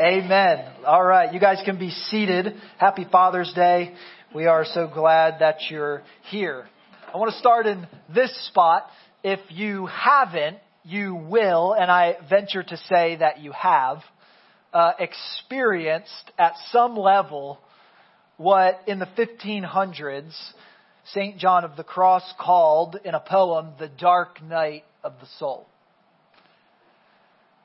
Amen. 0.00 0.64
All 0.86 1.02
right, 1.02 1.32
you 1.34 1.40
guys 1.40 1.60
can 1.64 1.76
be 1.76 1.90
seated. 1.90 2.54
Happy 2.78 3.04
Father's 3.10 3.52
Day. 3.52 3.94
We 4.32 4.46
are 4.46 4.64
so 4.64 4.86
glad 4.86 5.40
that 5.40 5.56
you're 5.70 6.02
here. 6.30 6.68
I 7.12 7.16
want 7.16 7.32
to 7.32 7.38
start 7.38 7.66
in 7.66 7.84
this 8.14 8.32
spot. 8.46 8.86
If 9.24 9.40
you 9.48 9.86
haven't, 9.86 10.58
you 10.84 11.16
will, 11.16 11.72
and 11.72 11.90
I 11.90 12.14
venture 12.30 12.62
to 12.62 12.76
say 12.88 13.16
that 13.16 13.40
you 13.40 13.50
have, 13.50 13.98
uh, 14.72 14.92
experienced 15.00 16.30
at 16.38 16.52
some 16.70 16.96
level 16.96 17.58
what 18.36 18.80
in 18.86 19.00
the 19.00 19.08
1500s 19.18 20.52
St. 21.06 21.38
John 21.38 21.64
of 21.64 21.76
the 21.76 21.82
Cross 21.82 22.34
called 22.38 22.96
in 23.04 23.16
a 23.16 23.20
poem 23.20 23.70
the 23.80 23.88
dark 23.88 24.40
night 24.44 24.84
of 25.02 25.14
the 25.20 25.26
soul 25.40 25.66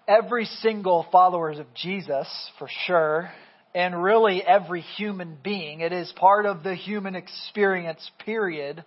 every 0.07 0.45
single 0.45 1.05
followers 1.11 1.59
of 1.59 1.67
Jesus, 1.73 2.27
for 2.59 2.67
sure, 2.85 3.31
and 3.73 4.01
really 4.01 4.43
every 4.43 4.81
human 4.81 5.37
being, 5.43 5.79
it 5.79 5.91
is 5.91 6.11
part 6.15 6.45
of 6.45 6.63
the 6.63 6.75
human 6.75 7.15
experience, 7.15 8.09
period, 8.23 8.83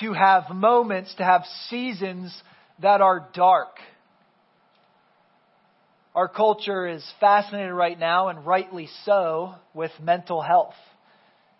to 0.00 0.12
have 0.12 0.50
moments, 0.50 1.14
to 1.16 1.24
have 1.24 1.42
seasons 1.68 2.34
that 2.80 3.00
are 3.00 3.28
dark. 3.34 3.76
Our 6.14 6.28
culture 6.28 6.86
is 6.86 7.04
fascinated 7.20 7.72
right 7.72 7.98
now, 7.98 8.28
and 8.28 8.46
rightly 8.46 8.88
so, 9.04 9.54
with 9.74 9.90
mental 10.00 10.40
health. 10.40 10.74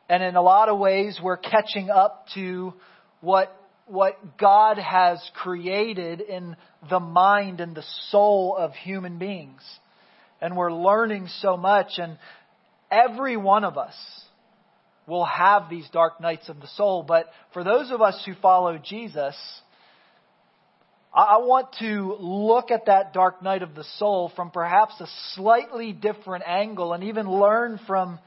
And 0.09 0.23
in 0.23 0.36
a 0.36 0.42
lot 0.42 0.68
of 0.68 0.78
ways, 0.78 1.18
we're 1.23 1.36
catching 1.36 1.90
up 1.90 2.26
to 2.34 2.74
what 3.20 3.54
what 3.87 4.38
God 4.38 4.79
has 4.79 5.19
created 5.34 6.20
in 6.20 6.56
the 6.88 7.01
mind 7.01 7.61
and 7.61 7.74
the 7.74 7.84
soul 8.10 8.57
of 8.57 8.73
human 8.73 9.19
beings. 9.19 9.62
And 10.41 10.57
we're 10.57 10.73
learning 10.73 11.29
so 11.41 11.57
much, 11.57 11.98
and 11.98 12.19
every 12.91 13.37
one 13.37 13.65
of 13.65 13.79
us 13.79 13.95
will 15.07 15.24
have 15.24 15.68
these 15.68 15.88
dark 15.93 16.21
nights 16.21 16.49
of 16.49 16.60
the 16.60 16.66
soul. 16.76 17.02
But 17.02 17.29
for 17.52 17.63
those 17.63 17.91
of 17.91 18.01
us 18.01 18.23
who 18.24 18.35
follow 18.41 18.79
Jesus, 18.79 19.37
I 21.13 21.38
want 21.38 21.76
to 21.79 22.16
look 22.19 22.71
at 22.71 22.87
that 22.87 23.13
dark 23.13 23.43
night 23.43 23.63
of 23.63 23.74
the 23.74 23.85
soul 23.98 24.32
from 24.35 24.51
perhaps 24.51 25.01
a 25.01 25.07
slightly 25.35 25.93
different 25.93 26.45
angle 26.46 26.93
and 26.93 27.04
even 27.04 27.30
learn 27.30 27.79
from 27.87 28.19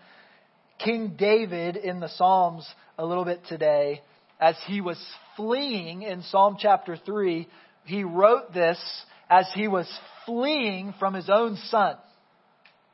King 0.80 1.16
David 1.18 1.76
in 1.76 2.00
the 2.00 2.08
Psalms 2.08 2.68
a 2.98 3.06
little 3.06 3.26
bit 3.26 3.42
today 3.50 4.02
as 4.40 4.56
he 4.68 4.82
was 4.82 4.98
fleeing 5.36 6.04
in 6.04 6.22
Psalm 6.24 6.58
chapter 6.60 6.98
3, 6.98 7.48
he 7.86 8.04
wrote 8.04 8.54
this 8.54 8.80
as 9.30 9.48
he 9.54 9.68
was 9.68 9.88
fleeing 10.26 10.94
from 11.00 11.14
his 11.14 11.30
own 11.30 11.58
son. 11.70 11.96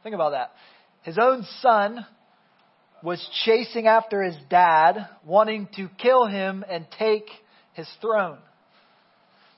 Think 0.03 0.15
about 0.15 0.31
that. 0.31 0.51
His 1.03 1.17
own 1.17 1.45
son 1.61 2.05
was 3.01 3.25
chasing 3.43 3.87
after 3.87 4.23
his 4.23 4.37
dad, 4.49 5.07
wanting 5.25 5.67
to 5.75 5.89
kill 5.97 6.25
him 6.25 6.63
and 6.69 6.85
take 6.97 7.27
his 7.73 7.87
throne. 7.99 8.37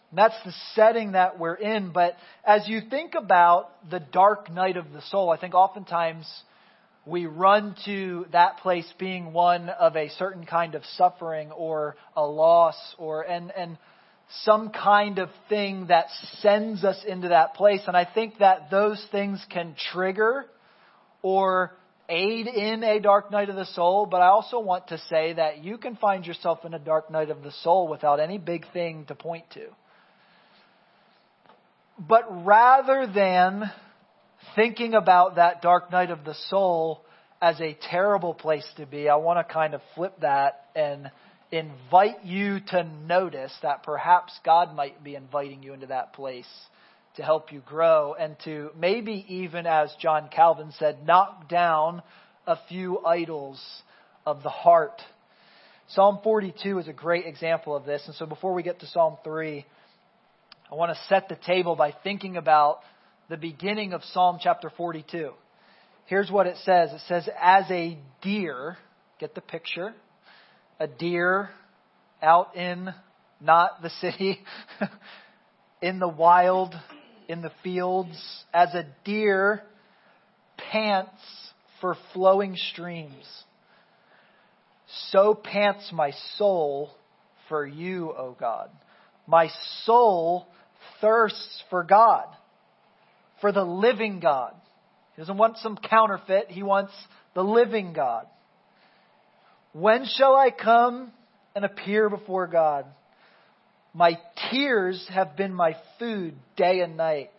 And 0.10 0.18
that's 0.18 0.36
the 0.44 0.54
setting 0.74 1.12
that 1.12 1.38
we're 1.40 1.56
in. 1.56 1.92
But 1.92 2.16
as 2.44 2.68
you 2.68 2.82
think 2.90 3.14
about 3.16 3.70
the 3.90 4.00
dark 4.00 4.52
night 4.52 4.78
of 4.78 4.92
the 4.92 5.02
soul, 5.10 5.30
I 5.30 5.38
think 5.38 5.54
oftentimes 5.54 6.26
we 7.06 7.26
run 7.26 7.76
to 7.86 8.26
that 8.32 8.58
place 8.58 8.92
being 8.98 9.32
one 9.32 9.70
of 9.70 9.96
a 9.96 10.10
certain 10.10 10.46
kind 10.46 10.76
of 10.76 10.84
suffering 10.98 11.52
or 11.52 11.96
a 12.16 12.26
loss 12.26 12.76
or 12.98 13.22
and 13.22 13.52
and 13.52 13.78
some 14.44 14.72
kind 14.72 15.20
of 15.20 15.30
thing 15.50 15.88
that 15.88 16.08
sends 16.42 16.84
us 16.84 17.04
into 17.08 17.28
that 17.28 17.54
place 17.54 17.82
and 17.88 17.96
I 17.96 18.06
think 18.12 18.40
that 18.40 18.72
those 18.72 19.06
things 19.12 19.44
can 19.52 19.76
trigger 19.92 20.46
or 21.22 21.76
aid 22.10 22.48
in 22.48 22.84
a 22.84 23.00
dark 23.00 23.32
night 23.32 23.50
of 23.50 23.56
the 23.56 23.66
soul, 23.66 24.06
but 24.06 24.22
I 24.22 24.28
also 24.28 24.60
want 24.60 24.90
to 24.90 24.98
say 25.10 25.34
that 25.34 25.64
you 25.64 25.78
can 25.78 25.96
find 25.96 26.26
yourself 26.26 26.66
in 26.66 26.74
a 26.74 26.80
dark 26.80 27.10
night 27.10 27.30
of 27.30 27.42
the 27.42 27.52
soul 27.64 27.88
without 27.88 28.20
any 28.20 28.38
big 28.38 28.66
thing 28.74 29.06
to 29.08 29.16
point 29.16 29.46
to. 29.54 29.68
But 31.98 32.46
rather 32.46 33.08
than 33.08 33.72
thinking 34.56 34.94
about 34.94 35.36
that 35.36 35.62
dark 35.62 35.92
night 35.92 36.12
of 36.12 36.24
the 36.26 36.36
soul 36.50 37.05
as 37.42 37.60
a 37.60 37.78
terrible 37.90 38.34
place 38.34 38.68
to 38.78 38.86
be, 38.86 39.10
I 39.10 39.16
want 39.16 39.46
to 39.46 39.54
kind 39.54 39.74
of 39.74 39.82
flip 39.94 40.14
that 40.22 40.66
and 40.76 41.12
invite 41.52 42.24
you 42.24 42.60
to 42.68 42.84
notice 42.84 43.54
that 43.62 43.84
perhaps 43.84 44.38
God 44.44 44.76
might 44.76 45.04
be 45.04 45.16
inviting 45.16 45.64
you 45.64 45.74
into 45.74 45.88
that 45.88 46.14
place 46.14 46.48
to 47.16 47.24
help 47.24 47.52
you 47.52 47.62
grow 47.66 48.14
and 48.14 48.36
to 48.44 48.72
maybe 48.78 49.26
even, 49.30 49.66
as 49.66 49.94
John 50.02 50.30
Calvin 50.34 50.74
said, 50.78 51.06
knock 51.06 51.48
down 51.48 52.02
a 52.48 52.58
few 52.68 53.00
idols 53.06 53.62
of 54.26 54.44
the 54.44 54.50
heart. 54.50 55.02
Psalm 55.90 56.20
42 56.24 56.80
is 56.80 56.88
a 56.88 56.94
great 56.94 57.26
example 57.26 57.76
of 57.76 57.86
this. 57.86 58.02
And 58.06 58.16
so 58.16 58.26
before 58.26 58.54
we 58.54 58.64
get 58.64 58.80
to 58.80 58.88
Psalm 58.88 59.18
3, 59.24 59.66
I 60.72 60.76
want 60.76 60.92
to 60.92 61.04
set 61.08 61.30
the 61.30 61.36
table 61.36 61.76
by 61.76 61.94
thinking 62.04 62.38
about 62.38 62.80
the 63.30 63.38
beginning 63.38 63.94
of 63.94 64.04
Psalm 64.04 64.40
chapter 64.42 64.72
42. 64.76 65.32
Here's 66.06 66.30
what 66.30 66.48
it 66.48 66.58
says 66.64 66.92
it 66.92 67.02
says, 67.08 67.28
as 67.42 67.66
a 67.72 67.98
deer, 68.22 68.78
get 69.20 69.36
the 69.36 69.42
picture, 69.42 69.94
a 70.80 70.88
deer 70.88 71.50
out 72.22 72.56
in 72.56 72.94
not 73.42 73.82
the 73.82 73.90
city, 74.02 74.40
in 75.82 76.00
the 76.00 76.08
wild, 76.08 76.76
in 77.28 77.42
the 77.42 77.52
fields, 77.64 78.18
as 78.54 78.74
a 78.74 78.86
deer 79.04 79.64
pants 80.72 81.22
for 81.82 81.96
flowing 82.14 82.56
streams. 82.72 83.26
So 85.10 85.34
pants 85.34 85.90
my 85.92 86.12
soul 86.38 86.92
for 87.50 87.66
you, 87.66 88.12
O 88.12 88.36
God. 88.40 88.70
My 89.28 89.50
soul 89.84 90.48
thirsts 91.02 91.64
for 91.70 91.84
God 91.84 92.26
for 93.42 93.52
the 93.52 93.64
living 93.64 94.20
God. 94.20 94.54
He 95.16 95.22
doesn't 95.22 95.38
want 95.38 95.58
some 95.58 95.78
counterfeit. 95.78 96.48
He 96.50 96.64
wants 96.64 96.92
the 97.34 97.44
living 97.44 97.94
God. 97.94 98.28
When 99.72 100.06
shall 100.06 100.36
I 100.36 100.52
come 100.52 101.12
and 101.56 101.64
appear 101.66 102.10
before 102.10 102.48
God? 102.48 102.86
My 103.94 104.18
tears 104.52 105.06
have 105.14 105.38
been 105.38 105.54
my 105.54 105.76
food 106.00 106.36
day 106.58 106.82
and 106.82 106.98
night, 106.98 107.32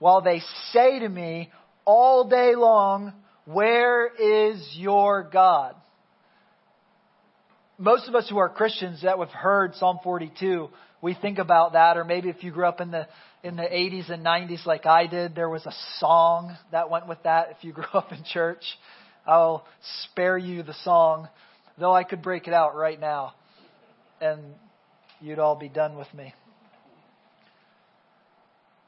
while 0.00 0.20
they 0.20 0.40
say 0.72 0.98
to 0.98 1.08
me 1.08 1.50
all 1.84 2.28
day 2.28 2.54
long, 2.56 3.12
Where 3.44 4.08
is 4.08 4.68
your 4.76 5.22
God? 5.22 5.76
Most 7.78 8.08
of 8.08 8.14
us 8.16 8.28
who 8.28 8.38
are 8.38 8.48
Christians 8.48 9.02
that 9.02 9.18
have 9.18 9.30
heard 9.30 9.74
Psalm 9.76 9.98
42, 10.02 10.70
we 11.00 11.14
think 11.14 11.38
about 11.38 11.72
that, 11.72 11.96
or 11.96 12.04
maybe 12.04 12.28
if 12.28 12.42
you 12.42 12.52
grew 12.52 12.66
up 12.66 12.80
in 12.80 12.90
the 12.90 13.06
in 13.42 13.56
the 13.56 13.62
80s 13.62 14.10
and 14.10 14.24
90s 14.24 14.64
like 14.66 14.86
I 14.86 15.06
did, 15.06 15.34
there 15.34 15.48
was 15.48 15.66
a 15.66 15.72
song 15.98 16.56
that 16.70 16.90
went 16.90 17.08
with 17.08 17.22
that. 17.24 17.48
If 17.50 17.64
you 17.64 17.72
grew 17.72 17.84
up 17.94 18.12
in 18.12 18.22
church, 18.24 18.62
I'll 19.26 19.66
spare 20.04 20.38
you 20.38 20.62
the 20.62 20.74
song, 20.84 21.28
though 21.78 21.94
I 21.94 22.04
could 22.04 22.22
break 22.22 22.46
it 22.46 22.54
out 22.54 22.76
right 22.76 22.98
now 22.98 23.34
and 24.20 24.40
you'd 25.20 25.38
all 25.38 25.56
be 25.56 25.68
done 25.68 25.96
with 25.96 26.12
me. 26.14 26.32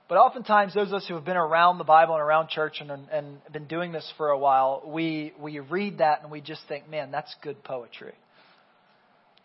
But 0.08 0.18
oftentimes, 0.18 0.74
those 0.74 0.88
of 0.88 0.94
us 0.94 1.06
who 1.08 1.14
have 1.14 1.24
been 1.24 1.36
around 1.36 1.78
the 1.78 1.84
Bible 1.84 2.14
and 2.14 2.22
around 2.22 2.48
church 2.48 2.76
and, 2.80 2.90
and 2.90 3.38
been 3.52 3.66
doing 3.66 3.90
this 3.90 4.10
for 4.16 4.28
a 4.28 4.38
while, 4.38 4.82
we, 4.86 5.32
we 5.40 5.58
read 5.60 5.98
that 5.98 6.22
and 6.22 6.30
we 6.30 6.40
just 6.40 6.60
think, 6.68 6.88
man, 6.88 7.10
that's 7.10 7.34
good 7.42 7.64
poetry. 7.64 8.12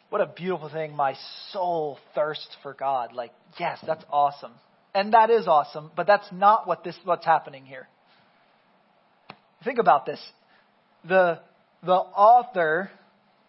What 0.09 0.21
a 0.21 0.27
beautiful 0.27 0.69
thing. 0.69 0.95
My 0.95 1.15
soul 1.51 1.97
thirsts 2.13 2.55
for 2.61 2.73
God. 2.73 3.13
Like, 3.13 3.31
yes, 3.57 3.79
that's 3.85 4.03
awesome. 4.11 4.51
And 4.93 5.13
that 5.13 5.29
is 5.29 5.47
awesome, 5.47 5.91
but 5.95 6.07
that's 6.07 6.27
not 6.31 6.67
what 6.67 6.83
this 6.83 6.97
what's 7.03 7.25
happening 7.25 7.65
here. 7.65 7.87
Think 9.63 9.79
about 9.79 10.05
this. 10.05 10.19
The 11.07 11.39
the 11.83 11.93
author 11.93 12.89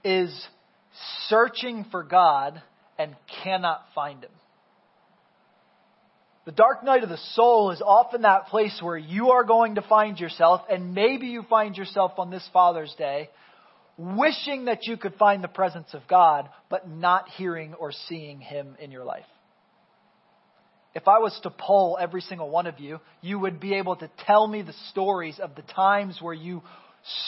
is 0.05 0.49
searching 1.29 1.87
for 1.91 2.03
God 2.03 2.61
and 2.99 3.17
cannot 3.43 3.83
find 3.95 4.23
him. 4.23 4.31
The 6.45 6.53
dark 6.53 6.85
night 6.85 7.03
of 7.03 7.09
the 7.09 7.19
soul 7.35 7.71
is 7.71 7.83
often 7.85 8.23
that 8.23 8.47
place 8.47 8.79
where 8.83 8.97
you 8.97 9.31
are 9.31 9.45
going 9.45 9.77
to 9.77 9.83
find 9.83 10.19
yourself, 10.19 10.63
and 10.71 10.95
maybe 10.95 11.29
you 11.29 11.43
find 11.49 11.77
yourself 11.77 12.13
on 12.19 12.31
this 12.31 12.49
Father's 12.53 12.95
Day 12.97 13.31
wishing 14.01 14.65
that 14.65 14.87
you 14.87 14.97
could 14.97 15.15
find 15.15 15.45
the 15.45 15.49
presence 15.49 15.93
of 15.93 16.03
God, 16.09 16.49
but 16.71 16.89
not 16.89 17.29
hearing 17.29 17.75
or 17.75 17.93
seeing 17.93 18.41
Him 18.41 18.77
in 18.81 18.91
your 18.91 19.05
life. 19.05 19.27
If 20.95 21.07
I 21.07 21.19
was 21.19 21.39
to 21.43 21.51
poll 21.51 21.99
every 22.01 22.21
single 22.21 22.51
one 22.51 22.67
of 22.67 22.81
you, 22.81 23.01
you 23.21 23.39
would 23.39 23.61
be 23.61 23.75
able 23.75 23.97
to 23.97 24.11
tell 24.27 24.47
me 24.47 24.63
the 24.63 24.75
stories 24.91 25.39
of 25.39 25.55
the 25.55 25.63
times 25.63 26.19
where 26.21 26.35
you 26.35 26.63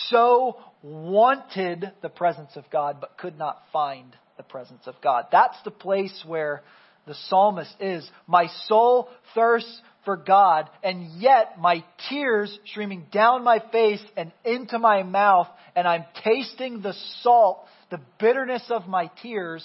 so 0.08 0.58
wanted 0.82 1.92
the 2.02 2.08
presence 2.08 2.50
of 2.56 2.64
God 2.70 2.98
but 3.00 3.16
could 3.18 3.38
not 3.38 3.62
find 3.72 4.16
the 4.36 4.42
presence 4.42 4.82
of 4.86 4.96
God. 5.02 5.26
That's 5.30 5.56
the 5.64 5.70
place 5.70 6.24
where 6.26 6.62
the 7.06 7.14
psalmist 7.28 7.74
is. 7.80 8.08
My 8.26 8.48
soul 8.66 9.08
thirsts 9.34 9.80
for 10.04 10.16
God, 10.16 10.68
and 10.82 11.20
yet 11.20 11.60
my 11.60 11.84
tears 12.08 12.58
streaming 12.66 13.06
down 13.12 13.44
my 13.44 13.60
face 13.70 14.02
and 14.16 14.32
into 14.44 14.78
my 14.78 15.04
mouth, 15.04 15.46
and 15.76 15.86
I'm 15.86 16.04
tasting 16.24 16.82
the 16.82 16.94
salt, 17.22 17.64
the 17.90 18.00
bitterness 18.18 18.64
of 18.70 18.88
my 18.88 19.10
tears, 19.22 19.64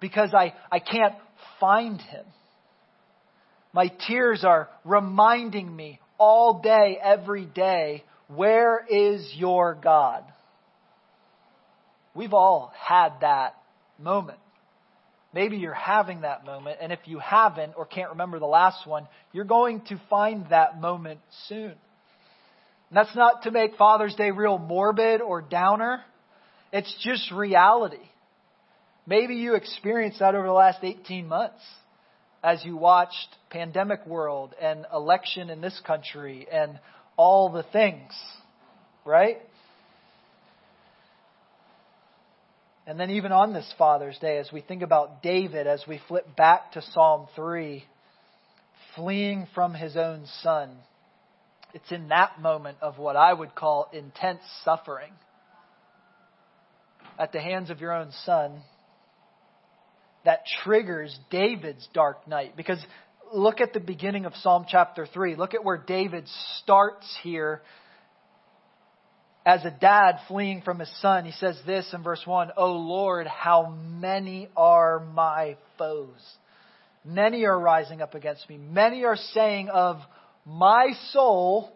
because 0.00 0.32
I, 0.34 0.54
I 0.70 0.78
can't 0.78 1.14
find 1.60 2.00
him. 2.00 2.24
My 3.72 3.88
tears 4.06 4.44
are 4.44 4.68
reminding 4.84 5.74
me 5.74 5.98
all 6.18 6.60
day, 6.60 6.98
every 7.02 7.46
day, 7.46 8.04
where 8.28 8.84
is 8.88 9.32
your 9.36 9.74
God? 9.74 10.24
We've 12.14 12.34
all 12.34 12.72
had 12.78 13.20
that 13.20 13.54
moment. 13.98 14.38
Maybe 15.34 15.56
you're 15.56 15.72
having 15.72 16.20
that 16.20 16.44
moment, 16.44 16.78
and 16.82 16.92
if 16.92 17.00
you 17.06 17.18
haven't 17.18 17.72
or 17.76 17.86
can't 17.86 18.10
remember 18.10 18.38
the 18.38 18.46
last 18.46 18.86
one, 18.86 19.08
you're 19.32 19.44
going 19.46 19.80
to 19.88 20.00
find 20.10 20.46
that 20.50 20.78
moment 20.78 21.20
soon. 21.48 21.70
And 21.70 22.96
that's 22.96 23.16
not 23.16 23.44
to 23.44 23.50
make 23.50 23.76
Father's 23.76 24.14
Day 24.14 24.30
real 24.30 24.58
morbid 24.58 25.22
or 25.22 25.40
downer. 25.40 26.02
It's 26.70 26.94
just 27.02 27.32
reality. 27.32 27.96
Maybe 29.06 29.36
you 29.36 29.54
experienced 29.54 30.18
that 30.18 30.34
over 30.34 30.46
the 30.46 30.52
last 30.52 30.84
18 30.84 31.26
months 31.26 31.62
as 32.42 32.64
you 32.64 32.76
watched 32.76 33.28
pandemic 33.50 34.04
world 34.06 34.54
and 34.60 34.84
election 34.92 35.48
in 35.50 35.60
this 35.60 35.80
country 35.86 36.46
and 36.50 36.80
all 37.16 37.50
the 37.50 37.62
things, 37.62 38.12
right? 39.04 39.38
And 42.84 42.98
then, 42.98 43.10
even 43.10 43.30
on 43.30 43.52
this 43.52 43.72
Father's 43.78 44.18
Day, 44.18 44.38
as 44.38 44.50
we 44.52 44.60
think 44.60 44.82
about 44.82 45.22
David, 45.22 45.68
as 45.68 45.84
we 45.86 46.00
flip 46.08 46.34
back 46.36 46.72
to 46.72 46.82
Psalm 46.82 47.28
3, 47.36 47.84
fleeing 48.96 49.46
from 49.54 49.72
his 49.72 49.96
own 49.96 50.24
son, 50.42 50.76
it's 51.74 51.92
in 51.92 52.08
that 52.08 52.40
moment 52.40 52.78
of 52.82 52.98
what 52.98 53.14
I 53.14 53.32
would 53.32 53.54
call 53.54 53.88
intense 53.92 54.42
suffering 54.64 55.12
at 57.18 57.32
the 57.32 57.40
hands 57.40 57.70
of 57.70 57.80
your 57.80 57.92
own 57.92 58.10
son 58.24 58.62
that 60.24 60.44
triggers 60.62 61.18
David's 61.30 61.88
dark 61.92 62.26
night. 62.28 62.56
Because 62.56 62.84
look 63.32 63.60
at 63.60 63.72
the 63.72 63.80
beginning 63.80 64.24
of 64.24 64.34
Psalm 64.36 64.66
chapter 64.68 65.06
3. 65.06 65.36
Look 65.36 65.54
at 65.54 65.64
where 65.64 65.78
David 65.78 66.28
starts 66.62 67.06
here 67.22 67.62
as 69.44 69.64
a 69.64 69.70
dad 69.70 70.18
fleeing 70.28 70.62
from 70.62 70.78
his 70.78 71.00
son, 71.00 71.24
he 71.24 71.32
says 71.32 71.58
this 71.66 71.88
in 71.92 72.02
verse 72.02 72.22
1 72.24 72.52
O 72.56 72.72
Lord, 72.72 73.26
how 73.26 73.70
many 73.70 74.48
are 74.56 75.00
my 75.00 75.56
foes? 75.78 76.20
Many 77.04 77.44
are 77.44 77.58
rising 77.58 78.00
up 78.00 78.14
against 78.14 78.48
me. 78.48 78.56
Many 78.56 79.04
are 79.04 79.16
saying 79.16 79.68
of 79.68 79.98
my 80.46 80.92
soul, 81.10 81.72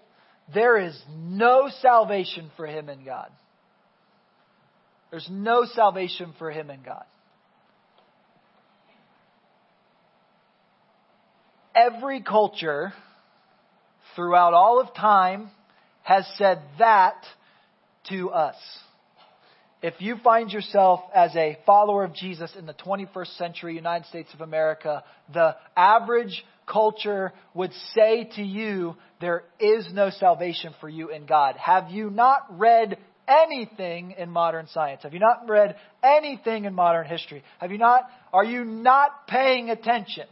there 0.55 0.79
is 0.79 0.97
no 1.11 1.69
salvation 1.81 2.51
for 2.57 2.67
him 2.67 2.89
in 2.89 3.05
God. 3.05 3.31
There's 5.11 5.29
no 5.31 5.65
salvation 5.65 6.35
for 6.39 6.51
him 6.51 6.71
in 6.71 6.83
God. 6.83 7.05
Every 11.77 12.23
culture 12.23 12.95
throughout 14.15 14.55
all 14.55 14.81
of 14.81 14.95
time 14.95 15.51
has 16.03 16.27
said 16.39 16.63
that 16.79 17.23
to 18.09 18.31
us. 18.31 18.57
If 19.83 20.01
you 20.01 20.17
find 20.25 20.51
yourself 20.51 21.01
as 21.15 21.37
a 21.37 21.59
follower 21.67 22.03
of 22.05 22.15
Jesus 22.15 22.51
in 22.59 22.65
the 22.65 22.73
21st 22.73 23.37
century 23.37 23.75
United 23.75 24.07
States 24.07 24.33
of 24.33 24.41
America, 24.41 25.05
the 25.35 25.55
average 25.77 26.45
culture 26.67 27.35
would 27.53 27.73
say 27.95 28.31
to 28.37 28.43
you, 28.43 28.97
there 29.21 29.45
is 29.61 29.87
no 29.93 30.09
salvation 30.09 30.73
for 30.81 30.89
you 30.89 31.11
in 31.11 31.27
God. 31.27 31.57
Have 31.57 31.91
you 31.91 32.09
not 32.09 32.59
read 32.59 32.97
anything 33.29 34.15
in 34.17 34.31
modern 34.31 34.67
science? 34.69 35.03
Have 35.03 35.13
you 35.13 35.21
not 35.21 35.47
read 35.47 35.77
anything 36.03 36.65
in 36.65 36.73
modern 36.73 37.07
history? 37.07 37.45
Have 37.59 37.71
you 37.71 37.79
not, 37.79 38.05
are 38.33 38.45
you 38.45 38.65
not 38.65 39.27
paying 39.29 39.69
attention? 39.69 40.27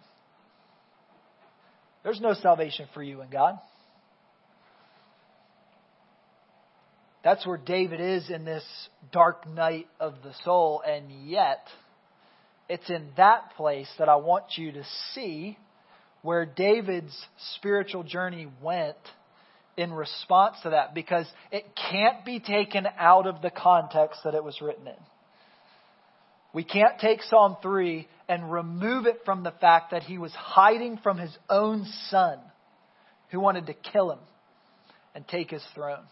There's 2.04 2.20
no 2.20 2.34
salvation 2.34 2.86
for 2.94 3.02
you 3.02 3.22
in 3.22 3.30
God. 3.30 3.58
That's 7.24 7.46
where 7.46 7.56
David 7.56 8.00
is 8.00 8.28
in 8.28 8.44
this 8.44 8.64
dark 9.10 9.48
night 9.48 9.86
of 9.98 10.16
the 10.22 10.34
soul, 10.44 10.82
and 10.86 11.10
yet 11.26 11.66
it's 12.68 12.88
in 12.90 13.08
that 13.16 13.54
place 13.56 13.88
that 13.98 14.10
I 14.10 14.16
want 14.16 14.44
you 14.56 14.72
to 14.72 14.84
see 15.14 15.56
where 16.20 16.44
David's 16.44 17.18
spiritual 17.54 18.02
journey 18.02 18.48
went 18.62 18.96
in 19.76 19.92
response 19.92 20.56
to 20.62 20.70
that 20.70 20.94
because 20.94 21.26
it 21.50 21.64
can't 21.90 22.24
be 22.24 22.40
taken 22.40 22.86
out 22.98 23.26
of 23.26 23.40
the 23.40 23.50
context 23.50 24.20
that 24.24 24.34
it 24.34 24.44
was 24.44 24.60
written 24.60 24.86
in. 24.86 24.94
We 26.52 26.62
can't 26.62 26.98
take 27.00 27.22
Psalm 27.22 27.56
3 27.62 28.06
and 28.28 28.50
remove 28.50 29.06
it 29.06 29.20
from 29.24 29.42
the 29.42 29.50
fact 29.50 29.90
that 29.90 30.02
he 30.02 30.18
was 30.18 30.32
hiding 30.32 30.98
from 30.98 31.18
his 31.18 31.36
own 31.48 31.84
son 32.08 32.38
who 33.30 33.40
wanted 33.40 33.66
to 33.66 33.74
kill 33.74 34.10
him 34.10 34.18
and 35.14 35.26
take 35.28 35.50
his 35.50 35.64
throne. 35.74 36.04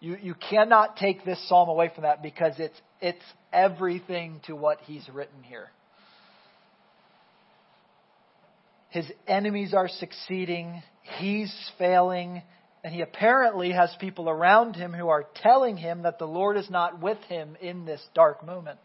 You, 0.00 0.16
you 0.20 0.34
cannot 0.34 0.96
take 0.96 1.24
this 1.24 1.46
psalm 1.48 1.68
away 1.68 1.90
from 1.94 2.02
that 2.02 2.22
because 2.22 2.54
it's, 2.58 2.80
it's 3.00 3.24
everything 3.52 4.40
to 4.46 4.56
what 4.56 4.78
he's 4.82 5.06
written 5.12 5.42
here. 5.42 5.68
His 8.88 9.10
enemies 9.26 9.72
are 9.72 9.88
succeeding, 9.88 10.82
he's 11.18 11.54
failing, 11.78 12.42
and 12.82 12.94
he 12.94 13.02
apparently 13.02 13.72
has 13.72 13.94
people 14.00 14.28
around 14.28 14.74
him 14.74 14.92
who 14.92 15.08
are 15.08 15.26
telling 15.36 15.76
him 15.76 16.02
that 16.02 16.18
the 16.18 16.26
Lord 16.26 16.56
is 16.56 16.68
not 16.70 17.00
with 17.00 17.18
him 17.28 17.56
in 17.60 17.84
this 17.84 18.02
dark 18.14 18.44
moment. 18.44 18.78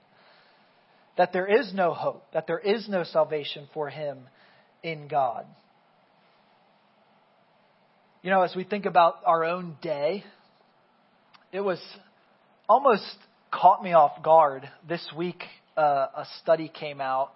That 1.18 1.32
there 1.32 1.48
is 1.48 1.74
no 1.74 1.94
hope, 1.94 2.26
that 2.34 2.48
there 2.48 2.60
is 2.60 2.90
no 2.90 3.04
salvation 3.04 3.68
for 3.74 3.90
him 3.90 4.20
in 4.84 5.08
God. 5.08 5.46
You 8.22 8.32
know, 8.32 8.42
as 8.42 8.56
we 8.56 8.64
think 8.64 8.86
about 8.86 9.18
our 9.26 9.44
own 9.46 9.78
day, 9.82 10.24
it 11.52 11.62
was 11.62 11.80
almost 12.68 13.06
caught 13.52 13.84
me 13.84 13.94
off 13.94 14.24
guard. 14.24 14.68
This 14.88 15.08
week, 15.16 15.44
uh, 15.78 16.08
a 16.16 16.26
study 16.42 16.68
came 16.68 17.00
out 17.00 17.32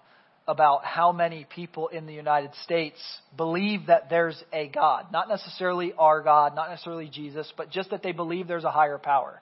about 0.47 0.83
how 0.83 1.11
many 1.11 1.45
people 1.55 1.89
in 1.89 2.07
the 2.07 2.13
United 2.13 2.49
States 2.63 2.97
believe 3.37 3.85
that 3.85 4.09
there's 4.09 4.41
a 4.51 4.67
God. 4.67 5.05
Not 5.13 5.29
necessarily 5.29 5.93
our 5.97 6.23
God, 6.23 6.55
not 6.55 6.69
necessarily 6.69 7.07
Jesus, 7.07 7.51
but 7.55 7.69
just 7.69 7.91
that 7.91 8.01
they 8.01 8.11
believe 8.11 8.47
there's 8.47 8.63
a 8.63 8.71
higher 8.71 8.97
power. 8.97 9.41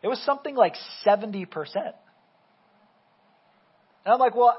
It 0.00 0.06
was 0.06 0.22
something 0.24 0.54
like 0.54 0.74
70%. 1.04 1.48
And 4.04 4.14
I'm 4.14 4.20
like, 4.20 4.34
well, 4.34 4.58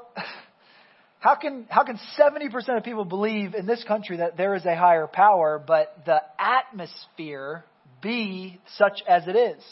how 1.19 1.35
can, 1.35 1.65
how 1.69 1.83
can 1.83 1.99
70% 2.17 2.77
of 2.77 2.83
people 2.83 3.05
believe 3.05 3.53
in 3.53 3.65
this 3.65 3.83
country 3.83 4.17
that 4.17 4.37
there 4.37 4.55
is 4.55 4.65
a 4.65 4.75
higher 4.75 5.07
power, 5.07 5.61
but 5.65 6.03
the 6.05 6.21
atmosphere 6.37 7.63
be 8.01 8.59
such 8.77 9.01
as 9.07 9.27
it 9.27 9.35
is. 9.35 9.63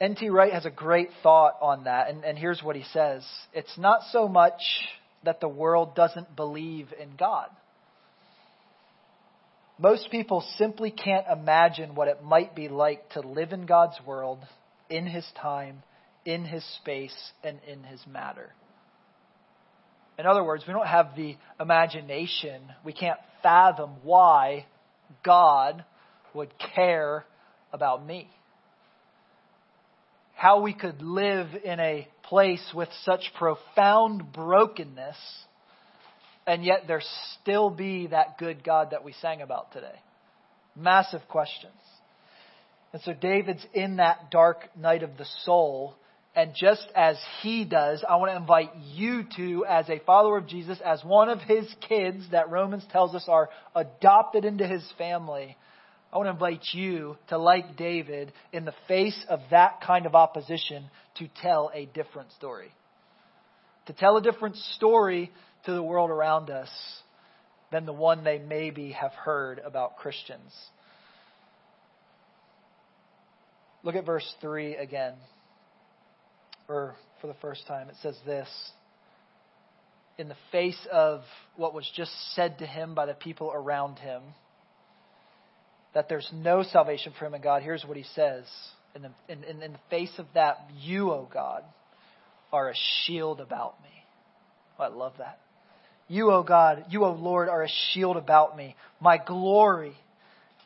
N.T. 0.00 0.30
Wright 0.30 0.52
has 0.52 0.64
a 0.64 0.70
great 0.70 1.10
thought 1.22 1.56
on 1.60 1.84
that, 1.84 2.08
and, 2.08 2.24
and 2.24 2.38
here's 2.38 2.62
what 2.62 2.76
he 2.76 2.84
says 2.92 3.24
It's 3.52 3.76
not 3.76 4.02
so 4.12 4.28
much 4.28 4.60
that 5.24 5.40
the 5.40 5.48
world 5.48 5.96
doesn't 5.96 6.36
believe 6.36 6.88
in 7.00 7.16
God. 7.18 7.48
Most 9.78 10.10
people 10.10 10.44
simply 10.56 10.90
can't 10.90 11.26
imagine 11.30 11.94
what 11.94 12.08
it 12.08 12.22
might 12.22 12.54
be 12.54 12.68
like 12.68 13.10
to 13.10 13.20
live 13.20 13.52
in 13.52 13.66
God's 13.66 13.96
world, 14.04 14.38
in 14.90 15.06
His 15.06 15.26
time, 15.40 15.82
in 16.28 16.44
His 16.44 16.64
space, 16.76 17.16
and 17.42 17.58
in 17.66 17.82
His 17.82 18.00
matter. 18.06 18.52
In 20.18 20.26
other 20.26 20.44
words, 20.44 20.64
we 20.66 20.72
don't 20.72 20.86
have 20.86 21.16
the 21.16 21.36
imagination, 21.60 22.62
we 22.84 22.92
can't 22.92 23.18
fathom 23.42 23.96
why 24.02 24.66
God 25.24 25.84
would 26.34 26.52
care 26.74 27.24
about 27.72 28.04
me. 28.04 28.28
How 30.34 30.60
we 30.60 30.74
could 30.74 31.02
live 31.02 31.48
in 31.64 31.80
a 31.80 32.06
place 32.24 32.72
with 32.74 32.88
such 33.04 33.32
profound 33.36 34.32
brokenness 34.32 35.16
and 36.48 36.64
yet 36.64 36.84
there 36.88 37.02
still 37.42 37.68
be 37.68 38.06
that 38.06 38.38
good 38.38 38.64
God 38.64 38.92
that 38.92 39.04
we 39.04 39.12
sang 39.20 39.42
about 39.42 39.70
today. 39.72 40.00
Massive 40.74 41.20
questions. 41.28 41.74
And 42.94 43.02
so 43.02 43.12
David's 43.12 43.64
in 43.74 43.96
that 43.96 44.30
dark 44.30 44.74
night 44.74 45.02
of 45.02 45.18
the 45.18 45.26
soul. 45.44 45.94
And 46.38 46.54
just 46.54 46.86
as 46.94 47.16
he 47.42 47.64
does, 47.64 48.04
I 48.08 48.14
want 48.14 48.30
to 48.30 48.36
invite 48.36 48.70
you 48.94 49.24
to, 49.36 49.66
as 49.66 49.88
a 49.88 49.98
follower 50.06 50.36
of 50.38 50.46
Jesus, 50.46 50.78
as 50.84 51.02
one 51.02 51.28
of 51.28 51.40
his 51.40 51.66
kids 51.88 52.22
that 52.30 52.48
Romans 52.48 52.84
tells 52.92 53.12
us 53.16 53.24
are 53.26 53.50
adopted 53.74 54.44
into 54.44 54.64
his 54.64 54.88
family, 54.96 55.56
I 56.12 56.16
want 56.16 56.28
to 56.28 56.30
invite 56.30 56.64
you 56.70 57.16
to, 57.30 57.38
like 57.38 57.76
David, 57.76 58.32
in 58.52 58.64
the 58.64 58.74
face 58.86 59.20
of 59.28 59.40
that 59.50 59.80
kind 59.80 60.06
of 60.06 60.14
opposition, 60.14 60.84
to 61.16 61.26
tell 61.42 61.72
a 61.74 61.86
different 61.86 62.30
story. 62.30 62.70
To 63.86 63.92
tell 63.92 64.16
a 64.16 64.22
different 64.22 64.54
story 64.76 65.32
to 65.64 65.72
the 65.72 65.82
world 65.82 66.10
around 66.10 66.50
us 66.50 66.70
than 67.72 67.84
the 67.84 67.92
one 67.92 68.22
they 68.22 68.38
maybe 68.38 68.92
have 68.92 69.12
heard 69.12 69.58
about 69.58 69.96
Christians. 69.96 70.54
Look 73.82 73.96
at 73.96 74.06
verse 74.06 74.32
3 74.40 74.76
again. 74.76 75.14
Or 76.68 76.94
for 77.20 77.26
the 77.26 77.36
first 77.40 77.66
time, 77.66 77.88
it 77.88 77.96
says 78.02 78.16
this. 78.26 78.48
In 80.18 80.28
the 80.28 80.36
face 80.52 80.78
of 80.92 81.22
what 81.56 81.72
was 81.72 81.90
just 81.96 82.12
said 82.34 82.58
to 82.58 82.66
him 82.66 82.94
by 82.94 83.06
the 83.06 83.14
people 83.14 83.50
around 83.54 83.98
him, 83.98 84.22
that 85.94 86.08
there's 86.08 86.28
no 86.32 86.62
salvation 86.62 87.12
for 87.18 87.26
him 87.26 87.34
in 87.34 87.40
God, 87.40 87.62
here's 87.62 87.84
what 87.84 87.96
he 87.96 88.04
says. 88.14 88.44
In 88.94 89.02
the, 89.02 89.10
in, 89.28 89.44
in, 89.44 89.62
in 89.62 89.72
the 89.72 89.78
face 89.90 90.12
of 90.18 90.26
that, 90.34 90.68
you, 90.80 91.10
O 91.10 91.28
God, 91.32 91.62
are 92.52 92.68
a 92.68 92.74
shield 93.04 93.40
about 93.40 93.80
me. 93.82 93.90
Oh, 94.78 94.84
I 94.84 94.88
love 94.88 95.14
that. 95.18 95.38
You, 96.08 96.30
O 96.32 96.42
God, 96.42 96.86
you, 96.90 97.04
O 97.04 97.12
Lord, 97.12 97.48
are 97.48 97.62
a 97.62 97.68
shield 97.92 98.16
about 98.16 98.56
me, 98.56 98.76
my 99.00 99.18
glory 99.18 99.94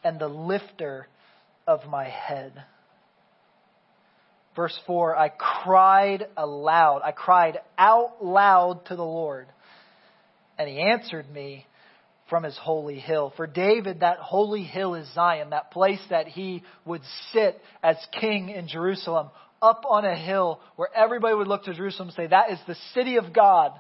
and 0.05 0.19
the 0.19 0.29
lifter 0.29 1.07
of 1.67 1.81
my 1.89 2.09
head. 2.09 2.53
Verse 4.55 4.79
4 4.87 5.17
I 5.17 5.29
cried 5.31 6.27
aloud. 6.37 7.03
I 7.05 7.13
cried 7.13 7.59
out 7.79 8.25
loud 8.25 8.87
to 8.87 8.97
the 8.97 9.05
Lord, 9.05 9.47
and 10.59 10.69
he 10.69 10.81
answered 10.81 11.31
me 11.31 11.67
from 12.29 12.45
his 12.45 12.57
holy 12.57 12.99
hill. 12.99 13.33
For 13.37 13.47
David, 13.47 14.01
that 14.01 14.19
holy 14.19 14.63
hill 14.63 14.95
is 14.95 15.13
Zion, 15.15 15.51
that 15.51 15.71
place 15.71 16.01
that 16.11 16.29
he 16.29 16.63
would 16.85 17.03
sit 17.33 17.61
as 17.83 17.97
king 18.21 18.49
in 18.49 18.69
Jerusalem, 18.69 19.29
up 19.61 19.85
on 19.89 20.05
a 20.05 20.17
hill 20.17 20.61
where 20.77 20.89
everybody 20.95 21.35
would 21.35 21.47
look 21.47 21.65
to 21.65 21.75
Jerusalem 21.75 22.09
and 22.09 22.17
say, 22.17 22.27
That 22.27 22.51
is 22.51 22.59
the 22.67 22.77
city 22.95 23.17
of 23.17 23.33
God. 23.33 23.73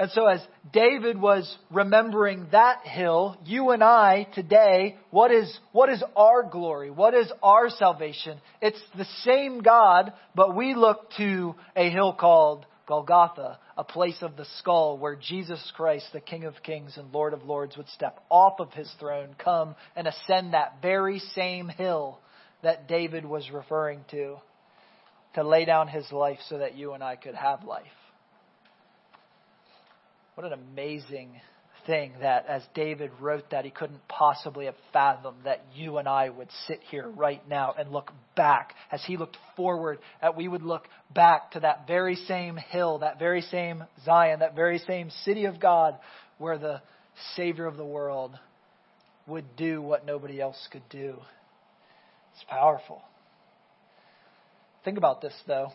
And 0.00 0.12
so, 0.12 0.26
as 0.26 0.40
David 0.72 1.20
was 1.20 1.52
remembering 1.72 2.46
that 2.52 2.86
hill, 2.86 3.36
you 3.44 3.70
and 3.70 3.82
I 3.82 4.28
today, 4.32 4.96
what 5.10 5.32
is, 5.32 5.58
what 5.72 5.88
is 5.88 6.04
our 6.14 6.44
glory? 6.44 6.92
What 6.92 7.14
is 7.14 7.32
our 7.42 7.68
salvation? 7.68 8.38
It's 8.62 8.80
the 8.96 9.06
same 9.24 9.60
God, 9.60 10.12
but 10.36 10.54
we 10.54 10.74
look 10.74 11.10
to 11.16 11.56
a 11.74 11.90
hill 11.90 12.12
called 12.12 12.64
Golgotha, 12.86 13.58
a 13.76 13.82
place 13.82 14.18
of 14.22 14.36
the 14.36 14.46
skull 14.58 14.98
where 14.98 15.16
Jesus 15.16 15.60
Christ, 15.74 16.06
the 16.12 16.20
King 16.20 16.44
of 16.44 16.54
Kings 16.62 16.96
and 16.96 17.12
Lord 17.12 17.34
of 17.34 17.42
Lords, 17.42 17.76
would 17.76 17.88
step 17.88 18.20
off 18.30 18.60
of 18.60 18.72
his 18.72 18.90
throne, 19.00 19.34
come 19.36 19.74
and 19.96 20.06
ascend 20.06 20.54
that 20.54 20.80
very 20.80 21.18
same 21.34 21.68
hill 21.68 22.20
that 22.62 22.86
David 22.86 23.24
was 23.24 23.50
referring 23.50 24.04
to, 24.12 24.36
to 25.34 25.42
lay 25.42 25.64
down 25.64 25.88
his 25.88 26.10
life 26.12 26.38
so 26.48 26.58
that 26.58 26.76
you 26.76 26.92
and 26.92 27.02
I 27.02 27.16
could 27.16 27.34
have 27.34 27.64
life. 27.64 27.86
What 30.38 30.52
an 30.52 30.60
amazing 30.72 31.32
thing 31.84 32.12
that 32.20 32.46
as 32.46 32.62
David 32.72 33.10
wrote 33.18 33.50
that, 33.50 33.64
he 33.64 33.72
couldn't 33.72 34.06
possibly 34.06 34.66
have 34.66 34.76
fathomed 34.92 35.38
that 35.46 35.64
you 35.74 35.98
and 35.98 36.06
I 36.06 36.28
would 36.28 36.46
sit 36.68 36.78
here 36.92 37.08
right 37.08 37.42
now 37.48 37.74
and 37.76 37.90
look 37.90 38.12
back. 38.36 38.74
As 38.92 39.02
he 39.04 39.16
looked 39.16 39.36
forward, 39.56 39.98
that 40.22 40.36
we 40.36 40.46
would 40.46 40.62
look 40.62 40.86
back 41.12 41.50
to 41.52 41.60
that 41.60 41.88
very 41.88 42.14
same 42.14 42.56
hill, 42.56 43.00
that 43.00 43.18
very 43.18 43.40
same 43.40 43.82
Zion, 44.04 44.38
that 44.38 44.54
very 44.54 44.78
same 44.78 45.10
city 45.24 45.46
of 45.46 45.58
God 45.58 45.96
where 46.38 46.56
the 46.56 46.82
Savior 47.34 47.66
of 47.66 47.76
the 47.76 47.84
world 47.84 48.38
would 49.26 49.56
do 49.56 49.82
what 49.82 50.06
nobody 50.06 50.40
else 50.40 50.68
could 50.70 50.88
do. 50.88 51.16
It's 52.34 52.44
powerful. 52.48 53.02
Think 54.84 54.98
about 54.98 55.20
this, 55.20 55.34
though. 55.48 55.72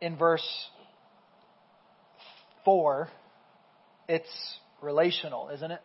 In 0.00 0.16
verse 0.16 0.46
4, 2.64 3.08
it's 4.08 4.28
relational, 4.82 5.50
isn't 5.50 5.70
it? 5.70 5.80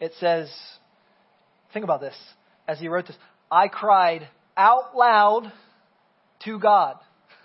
It 0.00 0.12
says, 0.20 0.50
think 1.72 1.84
about 1.84 2.00
this. 2.00 2.14
As 2.66 2.78
he 2.78 2.88
wrote 2.88 3.06
this, 3.06 3.16
I 3.50 3.68
cried 3.68 4.28
out 4.56 4.96
loud 4.96 5.52
to 6.44 6.58
God. 6.58 6.96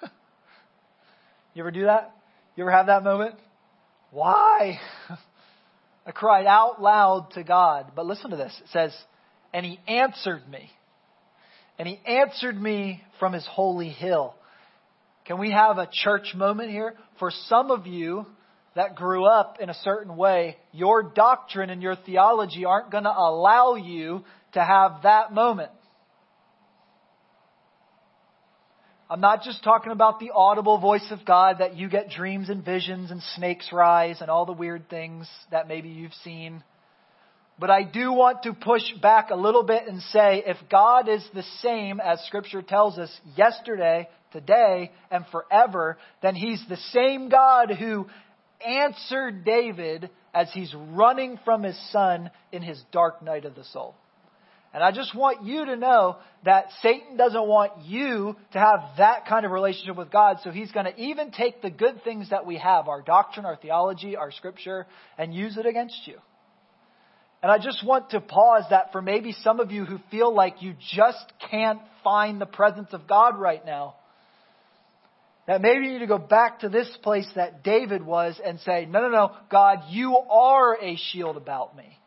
you 1.53 1.63
ever 1.63 1.71
do 1.71 1.85
that? 1.85 2.11
You 2.55 2.63
ever 2.63 2.71
have 2.71 2.87
that 2.87 3.03
moment? 3.03 3.35
Why? 4.11 4.79
I 6.05 6.11
cried 6.11 6.45
out 6.45 6.81
loud 6.81 7.31
to 7.31 7.43
God. 7.43 7.93
But 7.95 8.05
listen 8.05 8.31
to 8.31 8.37
this. 8.37 8.53
It 8.63 8.69
says, 8.71 8.95
and 9.53 9.65
he 9.65 9.79
answered 9.87 10.47
me. 10.49 10.69
And 11.79 11.87
he 11.87 11.99
answered 12.05 12.59
me 12.61 13.03
from 13.19 13.33
his 13.33 13.47
holy 13.49 13.89
hill. 13.89 14.35
Can 15.25 15.39
we 15.39 15.51
have 15.51 15.77
a 15.77 15.89
church 15.91 16.33
moment 16.35 16.69
here? 16.69 16.95
For 17.19 17.31
some 17.47 17.71
of 17.71 17.87
you 17.87 18.25
that 18.75 18.95
grew 18.95 19.25
up 19.25 19.57
in 19.61 19.69
a 19.69 19.73
certain 19.75 20.15
way, 20.17 20.57
your 20.71 21.03
doctrine 21.03 21.69
and 21.69 21.81
your 21.81 21.95
theology 21.95 22.65
aren't 22.65 22.91
going 22.91 23.05
to 23.05 23.15
allow 23.15 23.75
you 23.75 24.23
to 24.53 24.63
have 24.63 25.03
that 25.03 25.33
moment. 25.33 25.71
I'm 29.09 29.21
not 29.21 29.43
just 29.43 29.63
talking 29.63 29.91
about 29.91 30.19
the 30.19 30.31
audible 30.33 30.79
voice 30.79 31.05
of 31.11 31.23
God 31.23 31.57
that 31.59 31.77
you 31.77 31.87
get 31.87 32.09
dreams 32.09 32.49
and 32.49 32.65
visions 32.65 33.11
and 33.11 33.21
snakes 33.35 33.69
rise 33.71 34.21
and 34.21 34.29
all 34.31 34.45
the 34.45 34.53
weird 34.53 34.89
things 34.89 35.29
that 35.51 35.67
maybe 35.67 35.89
you've 35.89 36.13
seen. 36.23 36.63
But 37.59 37.69
I 37.69 37.83
do 37.83 38.11
want 38.11 38.43
to 38.43 38.53
push 38.53 38.83
back 39.01 39.29
a 39.29 39.35
little 39.35 39.63
bit 39.63 39.87
and 39.87 40.01
say 40.01 40.43
if 40.45 40.57
God 40.71 41.07
is 41.07 41.23
the 41.33 41.43
same 41.61 41.99
as 41.99 42.19
Scripture 42.25 42.61
tells 42.61 42.97
us 42.97 43.11
yesterday, 43.37 44.09
today, 44.31 44.91
and 45.11 45.25
forever, 45.31 45.97
then 46.21 46.35
He's 46.35 46.63
the 46.67 46.77
same 46.91 47.29
God 47.29 47.69
who 47.71 48.07
answered 48.65 49.45
David 49.45 50.09
as 50.33 50.49
he's 50.51 50.73
running 50.91 51.39
from 51.45 51.63
his 51.63 51.79
son 51.91 52.31
in 52.51 52.61
his 52.61 52.81
dark 52.91 53.21
night 53.21 53.45
of 53.45 53.55
the 53.55 53.63
soul. 53.65 53.95
And 54.73 54.83
I 54.83 54.91
just 54.91 55.13
want 55.13 55.45
you 55.45 55.65
to 55.65 55.75
know 55.75 56.17
that 56.45 56.69
Satan 56.81 57.15
doesn't 57.15 57.47
want 57.47 57.85
you 57.85 58.35
to 58.53 58.59
have 58.59 58.79
that 58.97 59.27
kind 59.27 59.45
of 59.45 59.51
relationship 59.51 59.95
with 59.95 60.09
God, 60.11 60.37
so 60.43 60.49
he's 60.49 60.71
going 60.71 60.87
to 60.87 60.99
even 60.99 61.29
take 61.29 61.61
the 61.61 61.69
good 61.69 62.03
things 62.03 62.31
that 62.31 62.47
we 62.47 62.57
have, 62.57 62.87
our 62.87 63.03
doctrine, 63.03 63.45
our 63.45 63.55
theology, 63.55 64.15
our 64.15 64.31
scripture, 64.31 64.87
and 65.15 65.31
use 65.31 65.57
it 65.57 65.67
against 65.67 66.07
you. 66.07 66.17
And 67.43 67.51
I 67.51 67.57
just 67.57 67.85
want 67.85 68.11
to 68.11 68.21
pause 68.21 68.63
that 68.69 68.93
for 68.93 69.01
maybe 69.01 69.33
some 69.43 69.59
of 69.59 69.69
you 69.69 69.83
who 69.83 69.99
feel 70.09 70.33
like 70.33 70.61
you 70.61 70.75
just 70.95 71.31
can't 71.51 71.81
find 72.01 72.39
the 72.39 72.45
presence 72.45 72.87
of 72.93 73.05
God 73.05 73.37
right 73.37 73.63
now. 73.65 73.95
That 75.45 75.61
maybe 75.61 75.87
you 75.87 75.91
need 75.91 75.99
to 75.99 76.07
go 76.07 76.17
back 76.17 76.61
to 76.61 76.69
this 76.69 76.87
place 77.03 77.27
that 77.35 77.61
David 77.61 78.01
was 78.01 78.39
and 78.43 78.61
say, 78.61 78.85
no, 78.85 79.01
no, 79.01 79.09
no, 79.09 79.31
God, 79.51 79.79
you 79.89 80.15
are 80.17 80.81
a 80.81 80.95
shield 80.95 81.35
about 81.35 81.75
me. 81.75 81.97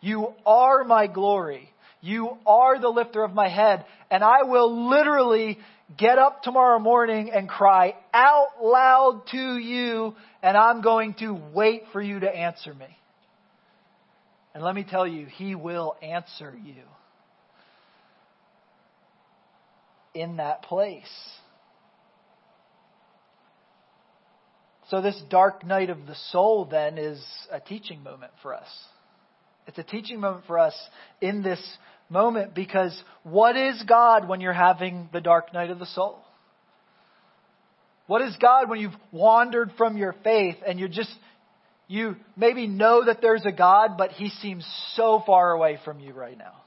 You 0.00 0.34
are 0.44 0.82
my 0.82 1.06
glory. 1.06 1.70
You 2.00 2.36
are 2.44 2.80
the 2.80 2.88
lifter 2.88 3.22
of 3.22 3.32
my 3.32 3.48
head. 3.48 3.86
And 4.10 4.24
I 4.24 4.42
will 4.42 4.88
literally 4.90 5.58
get 5.96 6.18
up 6.18 6.42
tomorrow 6.42 6.80
morning 6.80 7.30
and 7.32 7.48
cry 7.48 7.94
out 8.12 8.48
loud 8.60 9.22
to 9.30 9.56
you, 9.56 10.16
and 10.42 10.56
I'm 10.56 10.80
going 10.80 11.14
to 11.20 11.38
wait 11.52 11.84
for 11.92 12.02
you 12.02 12.18
to 12.18 12.28
answer 12.28 12.74
me. 12.74 12.88
And 14.54 14.62
let 14.62 14.74
me 14.74 14.84
tell 14.88 15.06
you, 15.06 15.26
He 15.26 15.54
will 15.54 15.96
answer 16.00 16.54
you 16.64 16.82
in 20.14 20.36
that 20.36 20.62
place. 20.62 21.02
So, 24.90 25.00
this 25.00 25.20
dark 25.28 25.66
night 25.66 25.90
of 25.90 26.06
the 26.06 26.14
soul 26.30 26.66
then 26.66 26.98
is 26.98 27.22
a 27.50 27.58
teaching 27.58 28.02
moment 28.02 28.32
for 28.42 28.54
us. 28.54 28.68
It's 29.66 29.78
a 29.78 29.82
teaching 29.82 30.20
moment 30.20 30.44
for 30.46 30.58
us 30.58 30.74
in 31.20 31.42
this 31.42 31.60
moment 32.10 32.54
because 32.54 33.02
what 33.22 33.56
is 33.56 33.82
God 33.88 34.28
when 34.28 34.40
you're 34.40 34.52
having 34.52 35.08
the 35.12 35.22
dark 35.22 35.52
night 35.54 35.70
of 35.70 35.78
the 35.78 35.86
soul? 35.86 36.18
What 38.06 38.20
is 38.20 38.36
God 38.36 38.68
when 38.68 38.80
you've 38.80 38.96
wandered 39.10 39.72
from 39.78 39.96
your 39.96 40.14
faith 40.22 40.56
and 40.66 40.78
you're 40.78 40.88
just, 40.88 41.10
you 41.86 42.16
maybe 42.36 42.66
know 42.66 43.04
that 43.04 43.20
there's 43.20 43.44
a 43.44 43.52
God, 43.52 43.96
but 43.98 44.12
he 44.12 44.28
seems 44.28 44.66
so 44.94 45.22
far 45.26 45.52
away 45.52 45.78
from 45.84 46.00
you 46.00 46.12
right 46.12 46.36
now? 46.36 46.62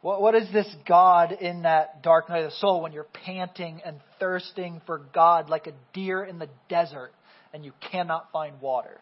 What, 0.00 0.20
what 0.20 0.34
is 0.34 0.52
this 0.52 0.72
God 0.86 1.32
in 1.32 1.62
that 1.62 2.02
dark 2.02 2.28
night 2.28 2.44
of 2.44 2.50
the 2.50 2.56
soul 2.56 2.82
when 2.82 2.92
you're 2.92 3.04
panting 3.04 3.80
and 3.84 4.00
thirsting 4.18 4.80
for 4.84 4.98
God 5.14 5.48
like 5.48 5.66
a 5.68 5.72
deer 5.92 6.24
in 6.24 6.38
the 6.38 6.48
desert 6.68 7.12
and 7.54 7.64
you 7.64 7.72
cannot 7.90 8.30
find 8.32 8.60
water? 8.60 9.00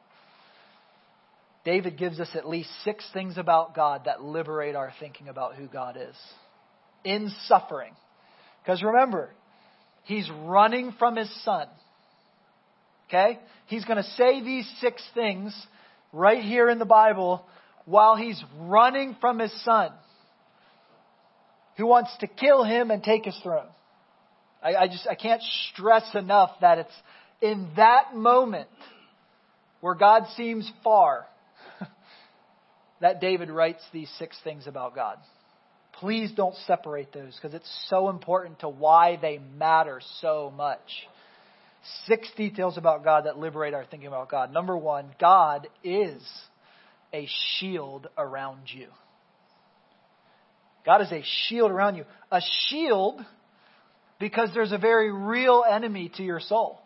David 1.64 1.98
gives 1.98 2.20
us 2.20 2.28
at 2.34 2.48
least 2.48 2.70
six 2.84 3.04
things 3.12 3.36
about 3.36 3.74
God 3.74 4.02
that 4.06 4.22
liberate 4.22 4.76
our 4.76 4.92
thinking 5.00 5.28
about 5.28 5.56
who 5.56 5.66
God 5.66 5.96
is 5.96 6.16
in 7.04 7.30
suffering. 7.46 7.94
Because 8.62 8.82
remember, 8.82 9.30
he's 10.04 10.28
running 10.42 10.92
from 10.98 11.16
his 11.16 11.30
son. 11.44 11.66
Okay? 13.10 13.38
He's 13.66 13.84
going 13.84 13.96
to 13.96 14.08
say 14.10 14.42
these 14.42 14.70
six 14.80 15.02
things 15.14 15.54
right 16.12 16.42
here 16.42 16.70
in 16.70 16.78
the 16.78 16.84
Bible 16.84 17.44
while 17.84 18.14
he's 18.14 18.40
running 18.56 19.16
from 19.20 19.40
his 19.40 19.52
son 19.64 19.90
who 21.76 21.86
wants 21.86 22.14
to 22.20 22.26
kill 22.26 22.62
him 22.62 22.90
and 22.90 23.02
take 23.02 23.24
his 23.24 23.36
throne. 23.42 23.66
I, 24.62 24.74
I 24.74 24.86
just 24.86 25.08
I 25.08 25.14
can't 25.14 25.42
stress 25.72 26.14
enough 26.14 26.50
that 26.60 26.78
it's 26.78 26.94
in 27.40 27.70
that 27.76 28.14
moment 28.14 28.68
where 29.80 29.94
God 29.94 30.24
seems 30.36 30.70
far 30.84 31.26
that 33.00 33.20
David 33.20 33.50
writes 33.50 33.82
these 33.92 34.10
six 34.18 34.38
things 34.44 34.66
about 34.66 34.94
God. 34.94 35.16
Please 35.94 36.30
don't 36.32 36.54
separate 36.66 37.12
those 37.12 37.34
because 37.34 37.54
it's 37.54 37.86
so 37.88 38.08
important 38.08 38.60
to 38.60 38.68
why 38.68 39.18
they 39.20 39.38
matter 39.38 40.00
so 40.20 40.52
much. 40.54 40.78
Six 42.06 42.28
details 42.36 42.76
about 42.76 43.04
God 43.04 43.24
that 43.24 43.38
liberate 43.38 43.74
our 43.74 43.84
thinking 43.84 44.08
about 44.08 44.30
God. 44.30 44.52
Number 44.52 44.76
one, 44.76 45.06
God 45.18 45.68
is 45.82 46.22
a 47.12 47.26
shield 47.58 48.08
around 48.18 48.62
you. 48.66 48.88
God 50.84 51.02
is 51.02 51.12
a 51.12 51.22
shield 51.48 51.70
around 51.70 51.96
you. 51.96 52.04
A 52.30 52.40
shield 52.68 53.20
because 54.18 54.50
there's 54.54 54.72
a 54.72 54.78
very 54.78 55.12
real 55.12 55.64
enemy 55.68 56.10
to 56.16 56.22
your 56.22 56.40
soul. 56.40 56.80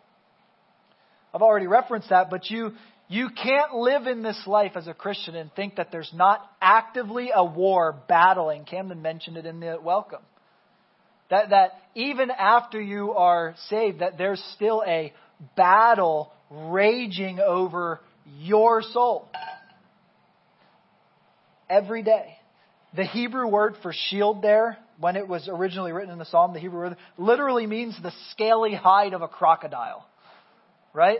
I've 1.33 1.41
already 1.41 1.67
referenced 1.67 2.09
that, 2.09 2.29
but 2.29 2.49
you, 2.49 2.71
you 3.09 3.29
can't 3.29 3.73
live 3.73 4.07
in 4.07 4.23
this 4.23 4.41
life 4.47 4.71
as 4.75 4.87
a 4.87 4.93
Christian 4.93 5.35
and 5.35 5.53
think 5.53 5.75
that 5.75 5.91
there's 5.91 6.11
not 6.13 6.49
actively 6.61 7.31
a 7.35 7.43
war 7.43 7.93
battling. 8.07 8.63
Camden 8.63 9.01
mentioned 9.01 9.35
it 9.35 9.45
in 9.45 9.59
the 9.59 9.77
welcome. 9.81 10.21
That, 11.29 11.49
that 11.49 11.71
even 11.95 12.29
after 12.29 12.79
you 12.79 13.13
are 13.13 13.55
saved, 13.69 13.99
that 13.99 14.17
there's 14.17 14.43
still 14.55 14.83
a 14.85 15.13
battle 15.55 16.31
raging 16.49 17.39
over 17.39 17.99
your 18.39 18.81
soul. 18.81 19.27
Every 21.69 22.03
day. 22.03 22.37
The 22.95 23.05
Hebrew 23.05 23.47
word 23.47 23.75
for 23.81 23.91
shield 23.91 24.41
there, 24.41 24.77
when 24.99 25.15
it 25.17 25.27
was 25.27 25.49
originally 25.51 25.91
written 25.91 26.11
in 26.11 26.19
the 26.19 26.25
Psalm, 26.25 26.53
the 26.53 26.59
Hebrew 26.59 26.79
word 26.79 26.97
literally 27.17 27.67
means 27.67 27.97
the 28.01 28.13
scaly 28.31 28.73
hide 28.73 29.13
of 29.13 29.21
a 29.21 29.27
crocodile. 29.27 30.05
Right? 30.93 31.19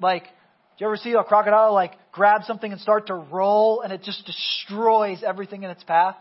Like, 0.00 0.24
do 0.24 0.84
you 0.84 0.86
ever 0.86 0.96
see 0.96 1.12
a 1.12 1.24
crocodile 1.24 1.72
like 1.72 1.94
grab 2.12 2.44
something 2.44 2.70
and 2.70 2.80
start 2.80 3.08
to 3.08 3.14
roll 3.14 3.80
and 3.80 3.92
it 3.92 4.04
just 4.04 4.24
destroys 4.26 5.24
everything 5.26 5.64
in 5.64 5.70
its 5.70 5.82
path? 5.82 6.14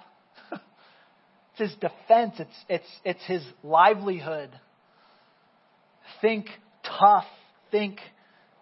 It's 1.60 1.72
his 1.72 1.80
defense, 1.80 2.36
it's, 2.40 2.66
it's, 2.70 3.00
it's 3.04 3.26
his 3.26 3.44
livelihood. 3.64 4.50
Think 6.22 6.48
tough, 6.84 7.26
think 7.72 8.00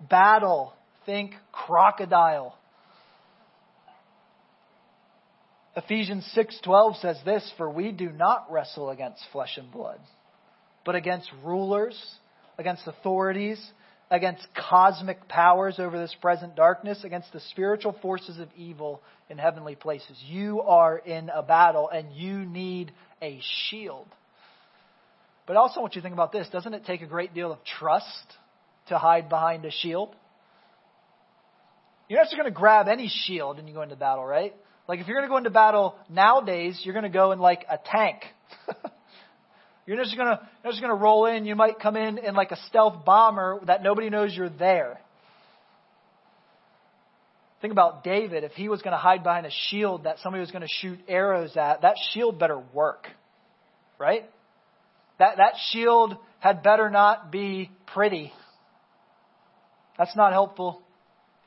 battle, 0.09 0.73
think 1.05 1.31
crocodile. 1.51 2.57
Ephesians 5.75 6.25
6:12 6.35 7.01
says 7.01 7.21
this, 7.25 7.51
"For 7.57 7.69
we 7.69 7.91
do 7.91 8.09
not 8.09 8.49
wrestle 8.49 8.89
against 8.89 9.21
flesh 9.33 9.57
and 9.57 9.69
blood, 9.69 9.99
but 10.85 10.95
against 10.95 11.29
rulers, 11.43 12.01
against 12.57 12.87
authorities, 12.87 13.59
against 14.11 14.47
cosmic 14.55 15.27
powers 15.27 15.79
over 15.79 15.97
this 15.97 16.15
present 16.21 16.55
darkness, 16.55 17.03
against 17.03 17.31
the 17.33 17.39
spiritual 17.39 17.93
forces 18.01 18.39
of 18.39 18.49
evil 18.55 19.01
in 19.29 19.37
heavenly 19.37 19.75
places." 19.75 20.21
You 20.27 20.61
are 20.61 20.97
in 20.97 21.29
a 21.29 21.43
battle 21.43 21.89
and 21.89 22.11
you 22.13 22.45
need 22.45 22.91
a 23.21 23.39
shield. 23.69 24.07
But 25.45 25.57
I 25.57 25.59
also 25.59 25.81
want 25.81 25.95
you 25.95 26.01
to 26.01 26.05
think 26.05 26.13
about 26.13 26.31
this, 26.31 26.49
doesn't 26.49 26.73
it 26.73 26.85
take 26.85 27.01
a 27.01 27.05
great 27.05 27.33
deal 27.33 27.51
of 27.51 27.63
trust 27.63 28.37
to 28.87 28.97
hide 28.97 29.29
behind 29.29 29.63
a 29.65 29.71
shield? 29.71 30.15
You're 32.07 32.19
not 32.19 32.25
just 32.25 32.35
going 32.35 32.51
to 32.51 32.51
grab 32.51 32.87
any 32.87 33.07
shield 33.07 33.57
and 33.59 33.67
you 33.67 33.73
go 33.73 33.81
into 33.81 33.95
battle, 33.95 34.25
right? 34.25 34.53
Like 34.87 34.99
if 34.99 35.07
you're 35.07 35.17
going 35.17 35.27
to 35.27 35.31
go 35.31 35.37
into 35.37 35.49
battle 35.49 35.95
nowadays, 36.09 36.79
you're 36.83 36.93
going 36.93 37.03
to 37.03 37.09
go 37.09 37.31
in 37.31 37.39
like 37.39 37.65
a 37.69 37.79
tank. 37.83 38.21
you're 39.85 39.97
just 39.97 40.15
to 40.15 40.39
you're 40.63 40.71
just 40.71 40.81
to 40.81 40.93
roll 40.93 41.25
in. 41.25 41.45
You 41.45 41.55
might 41.55 41.79
come 41.79 41.95
in 41.95 42.17
in 42.17 42.35
like 42.35 42.51
a 42.51 42.57
stealth 42.67 43.05
bomber 43.05 43.59
that 43.65 43.83
nobody 43.83 44.09
knows 44.09 44.35
you're 44.35 44.49
there. 44.49 44.99
Think 47.61 47.71
about 47.71 48.03
David. 48.03 48.43
If 48.43 48.51
he 48.53 48.69
was 48.69 48.81
going 48.81 48.91
to 48.91 48.97
hide 48.97 49.23
behind 49.23 49.45
a 49.45 49.51
shield 49.69 50.03
that 50.03 50.19
somebody 50.19 50.41
was 50.41 50.51
going 50.51 50.61
to 50.61 50.67
shoot 50.67 50.99
arrows 51.07 51.55
at, 51.55 51.81
that 51.81 51.95
shield 52.13 52.37
better 52.39 52.61
work, 52.73 53.07
right? 53.97 54.29
That 55.19 55.37
that 55.37 55.53
shield 55.71 56.17
had 56.39 56.63
better 56.63 56.89
not 56.89 57.31
be 57.31 57.71
pretty. 57.93 58.33
That's 59.97 60.15
not 60.15 60.33
helpful 60.33 60.81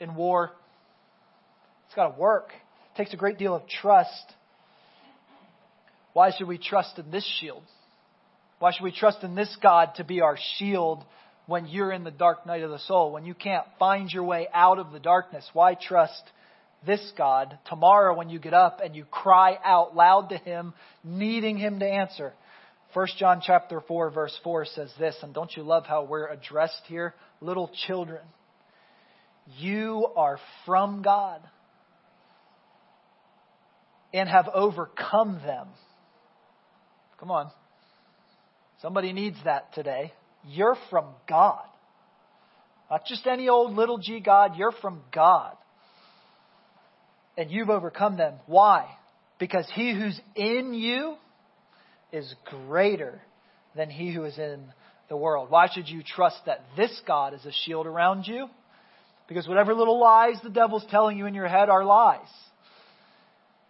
in 0.00 0.14
war. 0.14 0.52
It's 1.86 1.94
got 1.94 2.08
to 2.14 2.20
work 2.20 2.50
It 2.94 2.98
takes 2.98 3.12
a 3.12 3.16
great 3.16 3.38
deal 3.38 3.54
of 3.54 3.66
trust. 3.66 4.34
Why 6.12 6.30
should 6.36 6.48
we 6.48 6.58
trust 6.58 6.98
in 6.98 7.10
this 7.10 7.24
shield? 7.40 7.62
Why 8.58 8.72
should 8.72 8.84
we 8.84 8.92
trust 8.92 9.22
in 9.22 9.34
this 9.34 9.54
God 9.62 9.94
to 9.96 10.04
be 10.04 10.20
our 10.20 10.36
shield 10.58 11.04
when 11.46 11.66
you're 11.66 11.92
in 11.92 12.04
the 12.04 12.10
dark 12.10 12.46
night 12.46 12.62
of 12.62 12.70
the 12.70 12.78
soul, 12.80 13.12
when 13.12 13.24
you 13.24 13.34
can't 13.34 13.66
find 13.78 14.10
your 14.10 14.24
way 14.24 14.48
out 14.52 14.78
of 14.78 14.92
the 14.92 14.98
darkness? 14.98 15.48
Why 15.52 15.74
trust 15.74 16.22
this 16.86 17.12
God 17.16 17.58
tomorrow 17.68 18.16
when 18.16 18.28
you 18.30 18.38
get 18.38 18.54
up 18.54 18.80
and 18.82 18.96
you 18.96 19.04
cry 19.04 19.56
out 19.64 19.94
loud 19.94 20.30
to 20.30 20.36
him, 20.38 20.74
needing 21.04 21.56
him 21.56 21.78
to 21.80 21.86
answer? 21.86 22.32
1 22.94 23.06
John 23.18 23.42
chapter 23.44 23.80
4 23.80 24.10
verse 24.10 24.36
4 24.42 24.64
says 24.64 24.92
this, 24.98 25.14
and 25.22 25.32
don't 25.32 25.54
you 25.56 25.62
love 25.62 25.86
how 25.86 26.04
we're 26.04 26.28
addressed 26.28 26.82
here? 26.86 27.14
Little 27.40 27.70
children, 27.86 28.22
you 29.58 30.08
are 30.16 30.38
from 30.66 31.02
God 31.02 31.40
and 34.12 34.28
have 34.28 34.48
overcome 34.52 35.40
them. 35.44 35.68
Come 37.20 37.30
on. 37.30 37.50
Somebody 38.82 39.12
needs 39.12 39.36
that 39.44 39.72
today. 39.74 40.12
You're 40.46 40.76
from 40.90 41.06
God. 41.28 41.64
Not 42.90 43.04
just 43.06 43.26
any 43.26 43.48
old 43.48 43.74
little 43.74 43.98
g 43.98 44.20
God, 44.20 44.56
you're 44.56 44.72
from 44.72 45.02
God. 45.12 45.56
And 47.36 47.50
you've 47.50 47.70
overcome 47.70 48.16
them. 48.16 48.34
Why? 48.46 48.88
Because 49.38 49.68
he 49.74 49.92
who's 49.94 50.18
in 50.34 50.74
you 50.74 51.16
is 52.12 52.34
greater 52.46 53.20
than 53.76 53.90
he 53.90 54.12
who 54.12 54.24
is 54.24 54.38
in 54.38 54.64
the 55.08 55.16
world. 55.16 55.50
Why 55.50 55.68
should 55.72 55.88
you 55.88 56.02
trust 56.02 56.38
that 56.46 56.64
this 56.76 57.00
God 57.06 57.34
is 57.34 57.44
a 57.44 57.52
shield 57.52 57.86
around 57.86 58.26
you? 58.26 58.48
Because 59.28 59.46
whatever 59.46 59.74
little 59.74 60.00
lies 60.00 60.36
the 60.42 60.50
devil's 60.50 60.86
telling 60.90 61.18
you 61.18 61.26
in 61.26 61.34
your 61.34 61.48
head 61.48 61.68
are 61.68 61.84
lies 61.84 62.28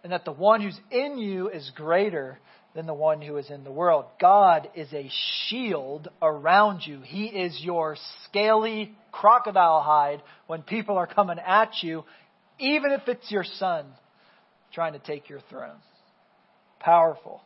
and 0.03 0.11
that 0.13 0.25
the 0.25 0.31
one 0.31 0.61
who's 0.61 0.79
in 0.91 1.17
you 1.17 1.49
is 1.49 1.71
greater 1.75 2.39
than 2.75 2.85
the 2.85 2.93
one 2.93 3.21
who 3.21 3.37
is 3.37 3.49
in 3.49 3.63
the 3.63 3.71
world. 3.71 4.05
God 4.19 4.69
is 4.75 4.91
a 4.93 5.09
shield 5.47 6.09
around 6.21 6.81
you. 6.85 7.01
He 7.01 7.25
is 7.25 7.59
your 7.61 7.97
scaly 8.25 8.95
crocodile 9.11 9.81
hide 9.81 10.21
when 10.47 10.61
people 10.61 10.97
are 10.97 11.07
coming 11.07 11.39
at 11.39 11.71
you, 11.81 12.05
even 12.59 12.91
if 12.91 13.07
it's 13.07 13.31
your 13.31 13.43
son 13.43 13.85
trying 14.73 14.93
to 14.93 14.99
take 14.99 15.29
your 15.29 15.41
throne. 15.49 15.77
Powerful. 16.79 17.41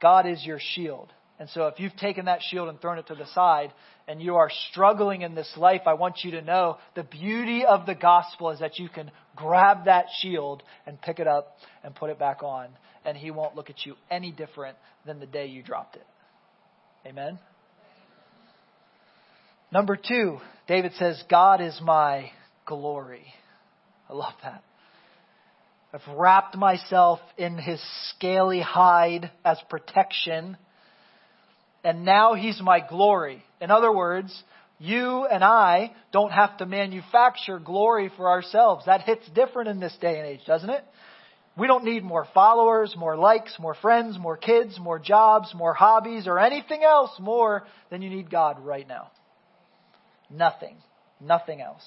God 0.00 0.26
is 0.26 0.44
your 0.44 0.58
shield. 0.74 1.12
And 1.40 1.48
so 1.50 1.68
if 1.68 1.78
you've 1.78 1.96
taken 1.96 2.24
that 2.24 2.40
shield 2.42 2.68
and 2.68 2.80
thrown 2.80 2.98
it 2.98 3.06
to 3.08 3.14
the 3.14 3.26
side 3.26 3.72
and 4.08 4.20
you 4.20 4.36
are 4.36 4.50
struggling 4.70 5.22
in 5.22 5.34
this 5.34 5.52
life, 5.56 5.82
I 5.86 5.94
want 5.94 6.24
you 6.24 6.32
to 6.32 6.42
know 6.42 6.78
the 6.96 7.04
beauty 7.04 7.64
of 7.64 7.86
the 7.86 7.94
gospel 7.94 8.50
is 8.50 8.58
that 8.58 8.78
you 8.78 8.88
can 8.88 9.10
grab 9.36 9.84
that 9.84 10.06
shield 10.20 10.64
and 10.84 11.00
pick 11.00 11.20
it 11.20 11.28
up 11.28 11.56
and 11.84 11.94
put 11.94 12.10
it 12.10 12.18
back 12.18 12.42
on, 12.42 12.68
and 13.08 13.16
he 13.16 13.30
won't 13.30 13.56
look 13.56 13.70
at 13.70 13.84
you 13.84 13.96
any 14.10 14.30
different 14.30 14.76
than 15.06 15.20
the 15.20 15.26
day 15.26 15.46
you 15.46 15.62
dropped 15.62 15.96
it. 15.96 16.06
Amen? 17.06 17.38
Number 19.72 19.96
two, 19.96 20.38
David 20.66 20.92
says, 20.98 21.22
God 21.30 21.60
is 21.60 21.78
my 21.82 22.30
glory. 22.66 23.26
I 24.08 24.14
love 24.14 24.34
that. 24.42 24.62
I've 25.92 26.16
wrapped 26.16 26.56
myself 26.56 27.20
in 27.36 27.58
his 27.58 27.82
scaly 28.10 28.60
hide 28.60 29.30
as 29.44 29.58
protection 29.70 30.56
and 31.84 32.04
now 32.04 32.34
he's 32.34 32.60
my 32.60 32.80
glory. 32.80 33.42
In 33.60 33.70
other 33.70 33.92
words, 33.92 34.42
you 34.78 35.26
and 35.26 35.42
I 35.42 35.92
don't 36.12 36.32
have 36.32 36.58
to 36.58 36.66
manufacture 36.66 37.58
glory 37.58 38.10
for 38.16 38.28
ourselves. 38.28 38.84
That 38.86 39.02
hits 39.02 39.26
different 39.34 39.68
in 39.68 39.80
this 39.80 39.96
day 40.00 40.18
and 40.18 40.26
age, 40.26 40.44
doesn't 40.46 40.70
it? 40.70 40.84
We 41.58 41.66
don't 41.66 41.84
need 41.84 42.04
more 42.04 42.26
followers, 42.32 42.94
more 42.96 43.16
likes, 43.16 43.56
more 43.58 43.74
friends, 43.74 44.16
more 44.18 44.36
kids, 44.36 44.78
more 44.78 44.98
jobs, 45.00 45.52
more 45.54 45.74
hobbies, 45.74 46.28
or 46.28 46.38
anything 46.38 46.84
else 46.84 47.10
more 47.18 47.64
than 47.90 48.00
you 48.00 48.10
need 48.10 48.30
God 48.30 48.64
right 48.64 48.86
now. 48.86 49.10
Nothing. 50.30 50.76
Nothing 51.20 51.60
else. 51.60 51.82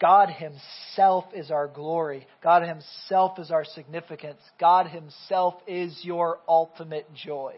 God 0.00 0.28
Himself 0.28 1.26
is 1.34 1.52
our 1.52 1.68
glory. 1.68 2.26
God 2.42 2.62
Himself 2.62 3.38
is 3.38 3.52
our 3.52 3.64
significance. 3.64 4.40
God 4.58 4.88
Himself 4.88 5.54
is 5.68 6.00
your 6.02 6.40
ultimate 6.48 7.06
joy. 7.14 7.54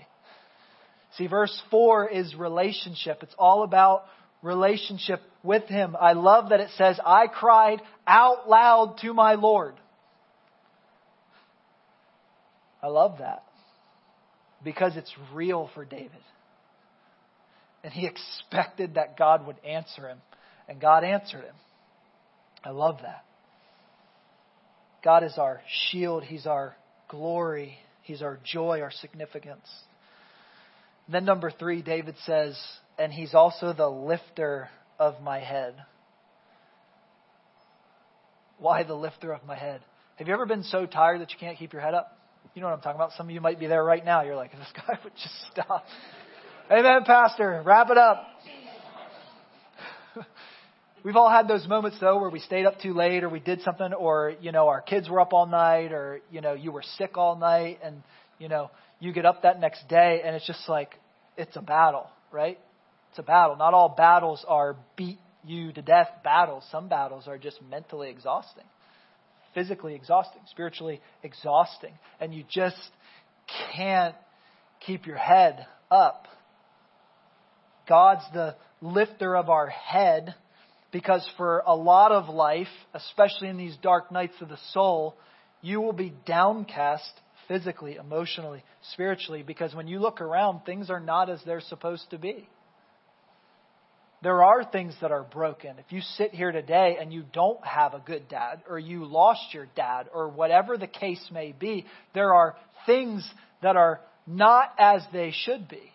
See, 1.17 1.29
verse 1.29 1.63
4 1.71 2.11
is 2.11 2.35
relationship. 2.35 3.23
It's 3.23 3.35
all 3.39 3.63
about 3.63 4.05
relationship 4.43 5.23
with 5.43 5.65
Him. 5.65 5.97
I 5.99 6.13
love 6.13 6.51
that 6.51 6.61
it 6.61 6.71
says, 6.77 7.01
I 7.05 7.27
cried 7.27 7.81
out 8.07 8.51
loud 8.51 8.99
to 9.01 9.15
my 9.15 9.35
Lord. 9.35 9.77
I 12.87 12.89
love 12.89 13.19
that. 13.19 13.43
because 14.63 14.97
it's 14.97 15.13
real 15.35 15.69
for 15.75 15.85
David. 15.85 16.11
And 17.83 17.93
he 17.93 18.07
expected 18.07 18.95
that 18.95 19.19
God 19.19 19.45
would 19.47 19.57
answer 19.65 20.09
him, 20.09 20.19
and 20.69 20.81
God 20.81 21.03
answered 21.05 21.43
him. 21.45 21.55
I 22.65 22.71
love 22.71 22.99
that. 23.03 23.25
God 25.05 25.25
is 25.25 25.35
our 25.37 25.61
shield, 25.91 26.23
He's 26.23 26.47
our 26.47 26.77
glory, 27.09 27.77
He's 28.03 28.23
our 28.23 28.39
joy, 28.45 28.81
our 28.81 28.91
significance. 28.93 29.69
Then, 31.09 31.25
number 31.25 31.51
three, 31.51 31.83
David 31.83 32.15
says, 32.25 32.57
and 32.99 33.13
He's 33.13 33.35
also 33.35 33.73
the 33.73 33.89
lifter 33.89 34.69
of 34.99 35.21
my 35.23 35.41
head. 35.41 35.75
Why 38.59 38.85
the 38.85 38.95
lifter 38.95 39.33
of 39.33 39.45
my 39.45 39.57
head? 39.57 39.81
Have 40.17 40.29
you 40.29 40.35
ever 40.35 40.47
been 40.47 40.63
so 40.65 40.87
tired 40.87 41.21
that 41.21 41.31
you 41.33 41.37
can't 41.39 41.59
keep 41.59 41.73
your 41.73 41.83
head 41.83 41.95
up? 41.95 42.16
You 42.57 42.63
know 42.63 42.69
what 42.69 42.77
I'm 42.77 42.81
talking 42.81 42.97
about. 42.97 43.13
Some 43.13 43.27
of 43.27 43.35
you 43.35 43.43
might 43.43 43.61
be 43.61 43.67
there 43.67 43.85
right 43.85 44.03
now. 44.03 44.23
You're 44.23 44.35
like, 44.35 44.51
this 44.51 44.73
guy 44.75 44.99
would 45.05 45.13
just 45.13 45.35
stop. 45.53 45.85
Amen, 46.71 47.03
Pastor. 47.05 47.63
Wrap 47.63 47.91
it 47.91 47.99
up. 47.99 48.27
We've 51.05 51.17
all 51.17 51.29
had 51.29 51.49
those 51.49 51.69
moments 51.69 51.99
though 52.01 52.19
where 52.19 52.31
we 52.31 52.39
stayed 52.39 52.65
up 52.65 52.81
too 52.81 52.95
late 52.95 53.25
or 53.25 53.29
we 53.29 53.41
did 53.41 53.61
something 53.61 53.93
or, 53.93 54.33
you 54.41 54.53
know, 54.53 54.69
our 54.69 54.81
kids 54.81 55.07
were 55.11 55.21
up 55.21 55.35
all 55.35 55.45
night 55.45 55.93
or, 55.93 56.21
you 56.31 56.41
know, 56.41 56.55
you 56.55 56.73
were 56.73 56.83
sick 56.97 57.19
all 57.19 57.37
night 57.37 57.81
and, 57.85 58.03
you 58.39 58.49
know, 58.49 58.71
you 59.01 59.13
get 59.13 59.27
up 59.27 59.43
that 59.43 59.61
next 59.61 59.87
day 59.91 60.23
and 60.25 60.35
it's 60.35 60.47
just 60.47 60.67
like, 60.67 60.95
it's 61.37 61.57
a 61.57 61.63
battle, 61.63 62.09
right? 62.33 62.59
It's 63.11 63.19
a 63.19 63.23
battle. 63.23 63.57
Not 63.57 63.75
all 63.75 63.91
battles 63.91 64.43
are 64.49 64.77
beat 64.97 65.19
you 65.45 65.73
to 65.73 65.83
death 65.83 66.09
battles. 66.25 66.65
Some 66.73 66.89
battles 66.89 67.29
are 67.29 67.37
just 67.37 67.61
mentally 67.71 68.09
exhausting, 68.09 68.65
physically 69.57 69.95
exhausting, 69.95 70.43
spiritually 70.51 71.01
exhausting. 71.23 71.95
And 72.21 72.35
you 72.35 72.45
just 72.49 72.77
can't 73.75 74.15
keep 74.81 75.07
your 75.07 75.17
head 75.17 75.67
up. 75.91 76.29
God's 77.89 78.25
the 78.35 78.55
lifter 78.83 79.35
of 79.35 79.49
our 79.49 79.69
head 79.69 80.35
because 80.93 81.27
for 81.39 81.63
a 81.67 81.75
lot 81.75 82.13
of 82.13 82.29
life, 82.29 82.69
especially 82.93 83.49
in 83.49 83.57
these 83.57 83.77
dark 83.83 84.13
nights 84.13 84.35
of 84.43 84.51
the 84.51 84.59
soul, 84.73 85.17
you 85.63 85.81
will 85.81 85.95
be 85.95 86.13
downcast 86.27 87.13
physically, 87.49 87.97
emotionally, 87.97 88.63
spiritually, 88.93 89.43
because 89.43 89.75
when 89.75 89.89
you 89.89 90.01
look 90.01 90.21
around, 90.21 90.65
things 90.67 90.91
are 90.91 91.01
not 91.01 91.31
as 91.31 91.41
they're 91.47 91.61
supposed 91.63 92.11
to 92.11 92.19
be. 92.19 92.47
There 94.27 94.43
are 94.43 94.65
things 94.65 94.93
that 95.03 95.13
are 95.13 95.23
broken. 95.23 95.79
If 95.79 95.93
you 95.93 96.01
sit 96.01 96.33
here 96.33 96.51
today 96.51 96.97
and 97.01 97.13
you 97.13 97.25
don't 97.33 97.65
have 97.65 97.95
a 97.95 98.01
good 98.01 98.29
dad, 98.29 98.61
or 98.69 98.77
you 98.77 99.05
lost 99.05 99.55
your 99.55 99.69
dad, 99.77 100.09
or 100.13 100.29
whatever 100.29 100.77
the 100.77 100.89
case 100.89 101.25
may 101.31 101.53
be, 101.53 101.87
there 102.13 102.35
are 102.35 102.57
things 102.87 103.25
that 103.63 103.77
are 103.77 104.01
not 104.27 104.73
as 104.81 105.03
they 105.13 105.31
should 105.31 105.69
be. 105.69 105.93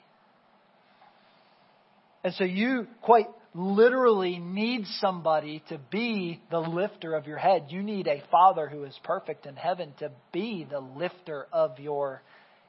And 2.24 2.34
so 2.36 2.46
you 2.46 2.88
quite 3.02 3.28
literally 3.54 4.39
need 4.39 4.86
somebody 5.02 5.62
to 5.67 5.78
be 5.91 6.39
the 6.52 6.62
lifter 6.62 7.15
of 7.15 7.28
your 7.28 7.38
head. 7.38 7.65
You 7.67 7.84
need 7.84 8.08
a 8.08 8.24
Father 8.32 8.70
who 8.70 8.86
is 8.86 8.98
perfect 9.04 9.46
in 9.46 9.58
heaven 9.58 9.91
to 10.00 10.10
be 10.32 10.63
the 10.63 10.80
lifter 10.80 11.48
of 11.52 11.80
your 11.82 12.22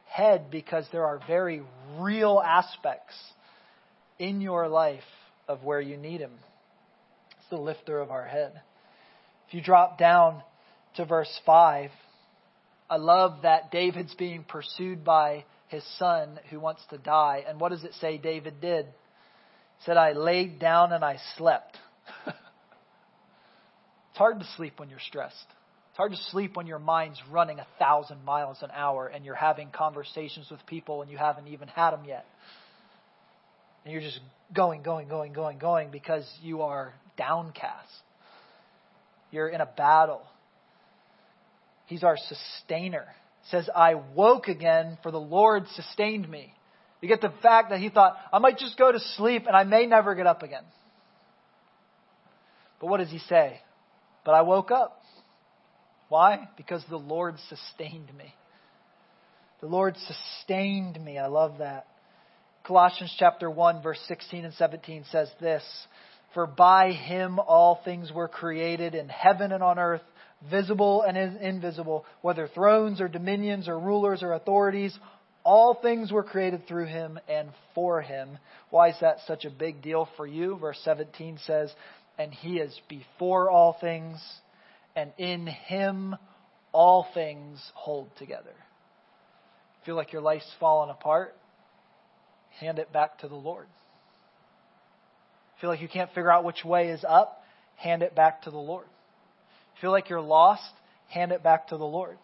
head 0.07 0.51
because 0.51 0.89
there 0.91 1.07
are 1.07 1.21
very 1.29 1.63
real 2.01 2.43
aspects 2.45 3.15
in 4.19 4.41
your 4.41 4.67
life 4.67 5.05
of 5.49 5.63
where 5.65 5.81
you 5.81 5.97
need 5.97 6.21
Him. 6.21 6.33
It's 7.39 7.51
the 7.51 7.57
lifter 7.57 8.01
of 8.01 8.11
our 8.11 8.25
head. 8.25 8.61
If 9.49 9.55
you 9.55 9.63
drop 9.63 9.99
down 9.99 10.43
to 10.97 11.05
verse 11.05 11.41
5, 11.45 11.91
I 12.89 12.97
love 12.97 13.43
that 13.43 13.71
David's 13.71 14.15
being 14.15 14.45
pursued 14.45 15.05
by 15.05 15.45
his 15.69 15.85
son 15.99 16.39
who 16.51 16.61
wants 16.61 16.83
to 16.91 16.99
die. 16.99 17.45
And 17.49 17.59
what 17.59 17.71
does 17.71 17.85
it 17.85 17.95
say 18.01 18.19
David 18.19 18.61
did? 18.61 18.87
said, 19.87 19.97
I 19.97 20.13
laid 20.13 20.59
down 20.61 20.93
and 20.93 21.05
I 21.05 21.17
slept. 21.37 21.77
it's 22.27 22.37
hard 24.15 24.39
to 24.39 24.47
sleep 24.57 24.79
when 24.79 24.91
you're 24.91 25.01
stressed. 25.01 25.47
It's 25.89 25.97
hard 25.97 26.13
to 26.13 26.19
sleep 26.31 26.57
when 26.57 26.67
your 26.67 26.79
mind's 26.79 27.21
running 27.31 27.59
a 27.59 27.67
thousand 27.79 28.25
miles 28.25 28.59
an 28.63 28.71
hour 28.73 29.09
and 29.09 29.25
you're 29.25 29.35
having 29.35 29.71
conversations 29.71 30.49
with 30.51 30.65
people 30.67 31.03
and 31.03 31.11
you 31.11 31.19
haven't 31.19 31.49
even 31.49 31.69
had 31.69 31.91
them 31.91 32.05
yet. 32.07 32.27
And 33.85 33.93
you're 33.93 34.03
just 34.03 34.21
going, 34.55 34.83
going, 34.83 35.09
going, 35.09 35.33
going, 35.33 35.59
going 35.59 35.91
because 35.91 36.29
you 36.43 36.63
are 36.63 36.95
downcast. 37.17 37.89
You're 39.31 39.49
in 39.49 39.61
a 39.61 39.67
battle. 39.67 40.23
He's 41.87 42.05
our 42.05 42.17
sustainer. 42.17 43.07
It 43.43 43.51
says, 43.51 43.69
I 43.75 43.95
woke 43.95 44.49
again, 44.49 44.99
for 45.03 45.11
the 45.11 45.21
Lord 45.21 45.67
sustained 45.75 46.29
me. 46.29 46.55
You 47.01 47.09
get 47.09 47.21
the 47.21 47.33
fact 47.43 47.71
that 47.71 47.81
he 47.81 47.89
thought, 47.89 48.17
I 48.33 48.39
might 48.39 48.59
just 48.59 48.79
go 48.79 48.93
to 48.93 49.01
sleep 49.17 49.45
and 49.47 49.57
I 49.57 49.65
may 49.65 49.87
never 49.87 50.15
get 50.15 50.27
up 50.27 50.43
again. 50.43 50.65
But 52.81 52.89
what 52.89 52.99
does 52.99 53.11
he 53.11 53.19
say? 53.19 53.61
But 54.25 54.33
I 54.33 54.43
woke 54.43 54.71
up. 54.71 55.03
Why? 56.09 56.49
Because 56.57 56.85
the 56.89 56.97
Lord 56.97 57.37
sustained 57.49 58.15
me. 58.17 58.35
The 59.61 59.67
Lord 59.67 59.97
sustained 59.97 61.03
me. 61.03 61.19
I 61.19 61.27
love 61.27 61.59
that. 61.59 61.87
Colossians 62.65 63.15
chapter 63.19 63.51
1 63.51 63.83
verse 63.83 64.01
16 64.07 64.45
and 64.45 64.55
17 64.55 65.05
says 65.11 65.29
this, 65.41 65.65
For 66.33 66.47
by 66.47 66.93
him 66.93 67.39
all 67.39 67.81
things 67.85 68.13
were 68.13 68.29
created 68.29 68.95
in 68.95 69.09
heaven 69.09 69.51
and 69.53 69.63
on 69.63 69.79
earth, 69.79 70.03
visible 70.49 71.03
and 71.03 71.17
invisible, 71.17 72.05
whether 72.21 72.47
thrones 72.47 73.01
or 73.01 73.09
dominions 73.09 73.69
or 73.69 73.79
rulers 73.79 74.23
or 74.23 74.33
authorities, 74.33 74.97
all 75.45 75.75
things 75.75 76.13
were 76.13 76.23
created 76.23 76.67
through 76.69 76.87
him 76.87 77.19
and 77.29 77.49
for 77.75 78.01
him. 78.01 78.39
Why 78.71 78.91
is 78.91 78.97
that 79.01 79.19
such 79.27 79.45
a 79.45 79.51
big 79.51 79.83
deal 79.83 80.09
for 80.17 80.27
you? 80.27 80.57
Verse 80.57 80.81
17 80.85 81.39
says, 81.45 81.73
And 82.17 82.33
he 82.33 82.59
is 82.59 82.79
before 82.89 83.51
all 83.51 83.77
things, 83.81 84.23
and 84.95 85.13
in 85.19 85.49
him 85.49 86.15
all 86.71 87.09
things 87.13 87.61
hold 87.75 88.09
together. 88.19 88.55
Feel 89.85 89.97
like 89.97 90.13
your 90.13 90.23
life's 90.23 90.51
fallen 90.61 90.91
apart? 90.91 91.35
Hand 92.61 92.79
it 92.79 92.93
back 92.93 93.19
to 93.21 93.29
the 93.29 93.35
Lord. 93.35 93.67
Feel 95.61 95.71
like 95.71 95.81
you 95.81 95.89
can't 95.89 96.11
figure 96.11 96.31
out 96.31 96.45
which 96.45 96.65
way 96.65 96.89
is 96.89 97.05
up? 97.09 97.43
Hand 97.77 98.03
it 98.03 98.15
back 98.15 98.43
to 98.43 98.51
the 98.51 98.59
Lord. 98.59 98.87
Feel 99.81 99.91
like 99.91 100.09
you're 100.09 100.21
lost? 100.21 100.63
Hand 101.09 101.33
it 101.33 101.43
back 101.43 101.69
to 101.69 101.77
the 101.77 101.85
Lord 101.85 102.19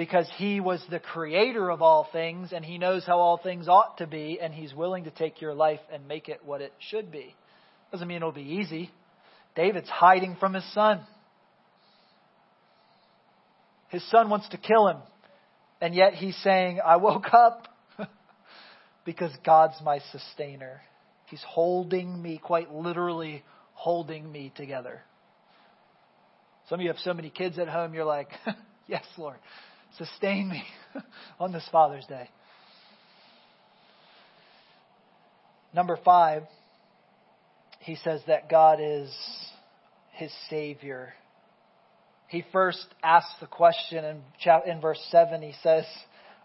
because 0.00 0.26
he 0.38 0.60
was 0.60 0.82
the 0.88 0.98
creator 0.98 1.70
of 1.70 1.82
all 1.82 2.08
things 2.10 2.52
and 2.52 2.64
he 2.64 2.78
knows 2.78 3.04
how 3.06 3.18
all 3.18 3.36
things 3.36 3.68
ought 3.68 3.98
to 3.98 4.06
be 4.06 4.38
and 4.40 4.54
he's 4.54 4.72
willing 4.72 5.04
to 5.04 5.10
take 5.10 5.42
your 5.42 5.52
life 5.52 5.80
and 5.92 6.08
make 6.08 6.28
it 6.30 6.40
what 6.42 6.62
it 6.62 6.72
should 6.78 7.12
be. 7.12 7.34
Doesn't 7.92 8.08
mean 8.08 8.16
it'll 8.16 8.32
be 8.32 8.40
easy. 8.40 8.90
David's 9.54 9.90
hiding 9.90 10.36
from 10.40 10.54
his 10.54 10.64
son. 10.72 11.00
His 13.88 14.08
son 14.10 14.30
wants 14.30 14.48
to 14.50 14.56
kill 14.56 14.88
him. 14.88 14.98
And 15.82 15.94
yet 15.94 16.14
he's 16.14 16.36
saying, 16.42 16.80
I 16.82 16.96
woke 16.96 17.34
up 17.34 17.66
because 19.04 19.32
God's 19.44 19.80
my 19.82 20.00
sustainer. 20.12 20.80
He's 21.26 21.42
holding 21.46 22.20
me, 22.20 22.38
quite 22.42 22.72
literally 22.72 23.42
holding 23.72 24.30
me 24.30 24.52
together. 24.56 25.02
Some 26.68 26.80
of 26.80 26.82
you 26.82 26.88
have 26.88 26.98
so 26.98 27.14
many 27.14 27.30
kids 27.30 27.58
at 27.58 27.68
home, 27.68 27.94
you're 27.94 28.04
like, 28.04 28.28
yes, 28.86 29.04
Lord. 29.16 29.36
Sustain 29.98 30.48
me 30.48 30.62
on 31.40 31.52
this 31.52 31.68
Father's 31.72 32.06
Day. 32.06 32.28
Number 35.74 35.98
five, 36.04 36.44
he 37.80 37.96
says 37.96 38.20
that 38.26 38.50
God 38.50 38.78
is 38.80 39.12
his 40.12 40.32
Savior. 40.48 41.14
He 42.28 42.44
first 42.52 42.86
asks 43.02 43.32
the 43.40 43.46
question 43.46 44.04
in, 44.04 44.22
in 44.66 44.80
verse 44.80 45.00
7. 45.10 45.42
He 45.42 45.54
says, 45.62 45.84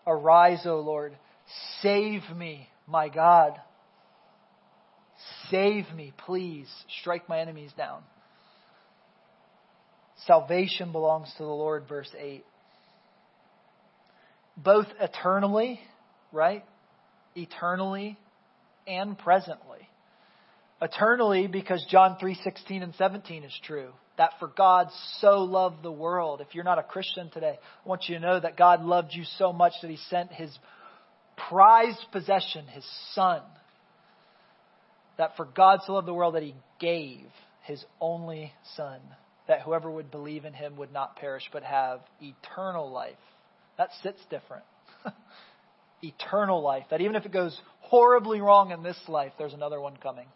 Arise, 0.08 0.62
O 0.66 0.80
Lord, 0.80 1.16
save 1.82 2.22
me, 2.36 2.68
my 2.88 3.10
God. 3.10 3.60
Save 5.50 5.86
me, 5.96 6.14
please. 6.26 6.68
Strike 7.02 7.30
my 7.30 7.40
enemies 7.40 7.72
down. 7.78 8.02
Salvation 10.26 10.92
belongs 10.92 11.32
to 11.38 11.44
the 11.44 11.50
Lord, 11.50 11.88
verse 11.88 12.10
8 12.18 12.44
both 14.58 14.88
eternally, 15.00 15.80
right? 16.32 16.64
Eternally 17.36 18.18
and 18.88 19.18
presently. 19.18 19.90
Eternally 20.82 21.48
because 21.48 21.86
John 21.90 22.18
3:16 22.18 22.84
and 22.84 22.94
17 22.96 23.44
is 23.44 23.58
true. 23.64 23.94
That 24.18 24.40
for 24.40 24.48
God 24.48 24.92
so 25.20 25.44
loved 25.44 25.84
the 25.84 25.92
world. 25.92 26.42
If 26.42 26.56
you're 26.56 26.64
not 26.64 26.80
a 26.80 26.84
Christian 26.84 27.30
today, 27.30 27.60
I 27.60 27.88
want 27.88 28.08
you 28.08 28.16
to 28.16 28.22
know 28.22 28.40
that 28.40 28.56
God 28.56 28.84
loved 28.84 29.14
you 29.14 29.26
so 29.38 29.52
much 29.52 29.74
that 29.82 29.90
he 29.90 29.98
sent 29.98 30.32
his 30.32 30.58
prized 31.50 32.06
possession, 32.12 32.66
his 32.68 32.86
son. 33.14 33.42
That 35.18 35.36
for 35.38 35.46
God 35.46 35.80
so 35.86 35.94
loved 35.94 36.08
the 36.08 36.14
world 36.14 36.36
that 36.36 36.44
he 36.44 36.56
gave 36.80 37.26
his 37.64 37.84
only 38.00 38.54
son, 38.76 39.00
that 39.48 39.62
whoever 39.62 39.90
would 39.90 40.12
believe 40.12 40.46
in 40.46 40.54
him 40.54 40.78
would 40.78 40.92
not 40.92 41.16
perish 41.16 41.44
but 41.52 41.64
have 41.64 42.02
eternal 42.22 42.92
life. 42.92 43.16
That 43.78 43.90
sits 44.04 44.20
different. 44.30 44.64
eternal 46.04 46.62
life. 46.62 46.86
That 46.92 47.02
even 47.02 47.16
if 47.16 47.26
it 47.26 47.32
goes 47.32 47.60
horribly 47.80 48.42
wrong 48.42 48.72
in 48.72 48.84
this 48.84 49.00
life, 49.08 49.34
there's 49.38 49.54
another 49.54 49.80
one 49.80 49.98
coming. 49.98 50.28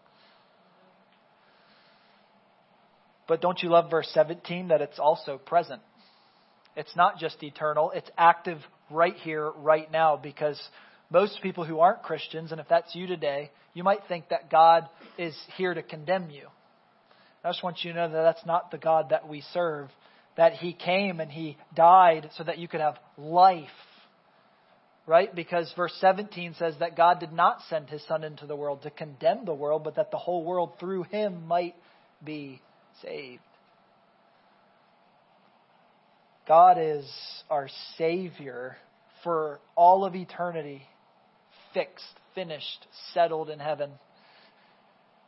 But 3.28 3.42
don't 3.42 3.62
you 3.62 3.70
love 3.70 3.92
verse 3.92 4.10
17 4.14 4.70
that 4.70 4.82
it's 4.82 4.98
also 4.98 5.38
present? 5.38 5.82
It's 6.76 6.96
not 6.96 7.20
just 7.20 7.44
eternal, 7.44 7.92
it's 7.92 8.10
active 8.18 8.58
right 8.90 9.16
here, 9.16 9.52
right 9.52 9.92
now, 9.92 10.18
because 10.18 10.60
most 11.12 11.40
people 11.42 11.66
who 11.66 11.80
aren't 11.80 12.04
Christians, 12.04 12.52
and 12.52 12.62
if 12.62 12.68
that's 12.68 12.94
you 12.96 13.08
today, 13.08 13.52
you 13.74 13.84
might 13.84 14.02
think 14.08 14.30
that 14.30 14.50
God 14.50 14.88
is 15.18 15.36
here 15.58 15.74
to 15.74 15.82
condemn 15.82 16.30
you. 16.30 16.48
I 17.44 17.50
just 17.50 17.64
want 17.64 17.84
you 17.84 17.94
to 17.94 17.98
know 17.98 18.12
that 18.12 18.22
that's 18.22 18.46
not 18.46 18.72
the 18.72 18.78
God 18.78 19.10
that 19.10 19.28
we 19.28 19.42
serve, 19.54 19.90
that 20.38 20.54
He 20.54 20.74
came 20.74 21.20
and 21.20 21.32
He 21.32 21.58
died 21.76 22.30
so 22.36 22.44
that 22.44 22.58
you 22.58 22.68
could 22.68 22.82
have 22.82 22.98
life. 23.18 23.68
Right? 25.08 25.34
Because 25.34 25.74
verse 25.76 25.96
17 26.00 26.54
says 26.60 26.76
that 26.80 26.96
God 26.96 27.20
did 27.20 27.32
not 27.32 27.62
send 27.70 27.90
His 27.90 28.06
Son 28.08 28.24
into 28.24 28.46
the 28.46 28.56
world 28.56 28.84
to 28.84 28.92
condemn 28.92 29.46
the 29.46 29.56
world, 29.56 29.84
but 29.84 29.96
that 29.96 30.12
the 30.12 30.18
whole 30.18 30.44
world 30.44 30.74
through 30.80 31.04
Him 31.04 31.48
might 31.48 31.76
be 32.24 32.62
saved. 33.02 33.42
God 36.48 36.78
is 36.80 37.10
our 37.50 37.70
Savior 37.98 38.78
for 39.24 39.60
all 39.76 40.06
of 40.06 40.16
eternity, 40.16 40.84
fixed, 41.74 42.06
finished, 42.36 42.88
settled 43.14 43.50
in 43.50 43.60
heaven. 43.60 43.92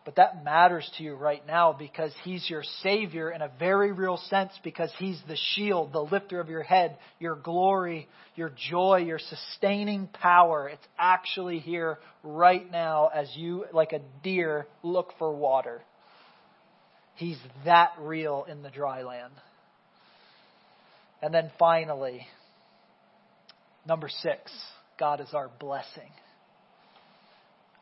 But 0.04 0.16
that 0.16 0.44
matters 0.44 0.90
to 0.98 1.04
you 1.04 1.14
right 1.14 1.46
now 1.46 1.74
because 1.74 2.12
He's 2.24 2.50
your 2.50 2.64
Savior 2.82 3.30
in 3.30 3.42
a 3.42 3.52
very 3.60 3.92
real 3.92 4.18
sense 4.30 4.52
because 4.64 4.92
He's 4.98 5.22
the 5.28 5.38
shield, 5.54 5.94
the 5.94 6.02
lifter 6.02 6.40
of 6.40 6.50
your 6.50 6.64
head, 6.64 6.98
your 7.20 7.36
glory, 7.36 8.08
your 8.36 8.52
joy, 8.70 9.04
your 9.06 9.20
sustaining 9.20 10.08
power. 10.08 10.70
It's 10.70 10.88
actually 10.98 11.60
here 11.60 12.00
right 12.24 12.70
now 12.72 13.12
as 13.14 13.32
you, 13.36 13.66
like 13.74 13.94
a 13.94 14.02
deer, 14.24 14.66
look 14.82 15.14
for 15.20 15.36
water. 15.36 15.82
He's 17.16 17.38
that 17.66 17.92
real 18.00 18.46
in 18.50 18.64
the 18.64 18.72
dry 18.72 19.04
land. 19.04 19.34
And 21.22 21.32
then 21.32 21.52
finally, 21.60 22.26
number 23.86 24.10
six, 24.10 24.52
God 25.00 25.22
is 25.22 25.28
our 25.34 25.52
blessing. 25.60 26.10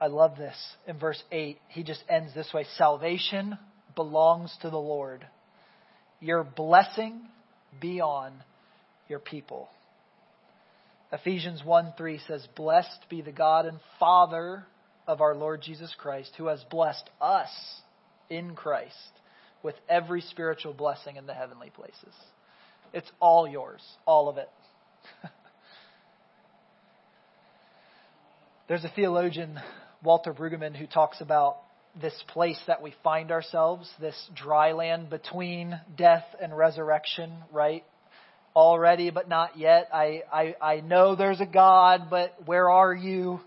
I 0.01 0.07
love 0.07 0.38
this. 0.38 0.55
In 0.88 0.97
verse 0.97 1.21
8, 1.31 1.59
he 1.69 1.83
just 1.83 2.03
ends 2.09 2.33
this 2.33 2.51
way 2.53 2.65
Salvation 2.77 3.57
belongs 3.95 4.55
to 4.62 4.69
the 4.69 4.77
Lord. 4.77 5.25
Your 6.21 6.43
blessing 6.43 7.21
be 7.79 8.01
on 8.01 8.33
your 9.07 9.19
people. 9.19 9.69
Ephesians 11.12 11.63
1 11.63 11.93
3 11.97 12.19
says, 12.27 12.47
Blessed 12.55 13.05
be 13.09 13.21
the 13.21 13.31
God 13.31 13.65
and 13.65 13.79
Father 13.99 14.65
of 15.07 15.21
our 15.21 15.35
Lord 15.35 15.62
Jesus 15.62 15.93
Christ, 15.97 16.33
who 16.38 16.47
has 16.47 16.63
blessed 16.69 17.09
us 17.19 17.49
in 18.29 18.55
Christ 18.55 18.93
with 19.63 19.75
every 19.89 20.21
spiritual 20.21 20.73
blessing 20.73 21.15
in 21.15 21.25
the 21.25 21.33
heavenly 21.33 21.71
places. 21.71 22.13
It's 22.93 23.12
all 23.19 23.47
yours, 23.47 23.81
all 24.05 24.29
of 24.29 24.38
it. 24.38 24.49
There's 28.67 28.83
a 28.83 28.91
theologian, 28.95 29.59
Walter 30.03 30.33
Brueggemann, 30.33 30.75
who 30.75 30.88
talks 30.88 31.21
about 31.21 31.57
this 31.99 32.13
place 32.29 32.59
that 32.67 32.81
we 32.81 32.93
find 33.03 33.31
ourselves, 33.31 33.89
this 33.99 34.15
dry 34.35 34.71
land 34.71 35.09
between 35.09 35.79
death 35.97 36.25
and 36.41 36.55
resurrection, 36.55 37.33
right? 37.51 37.83
Already, 38.55 39.09
but 39.09 39.27
not 39.27 39.57
yet. 39.57 39.89
I, 39.93 40.23
I, 40.31 40.55
I 40.62 40.79
know 40.81 41.15
there's 41.15 41.41
a 41.41 41.45
God, 41.45 42.07
but 42.09 42.35
where 42.45 42.69
are 42.69 42.93
you? 42.93 43.41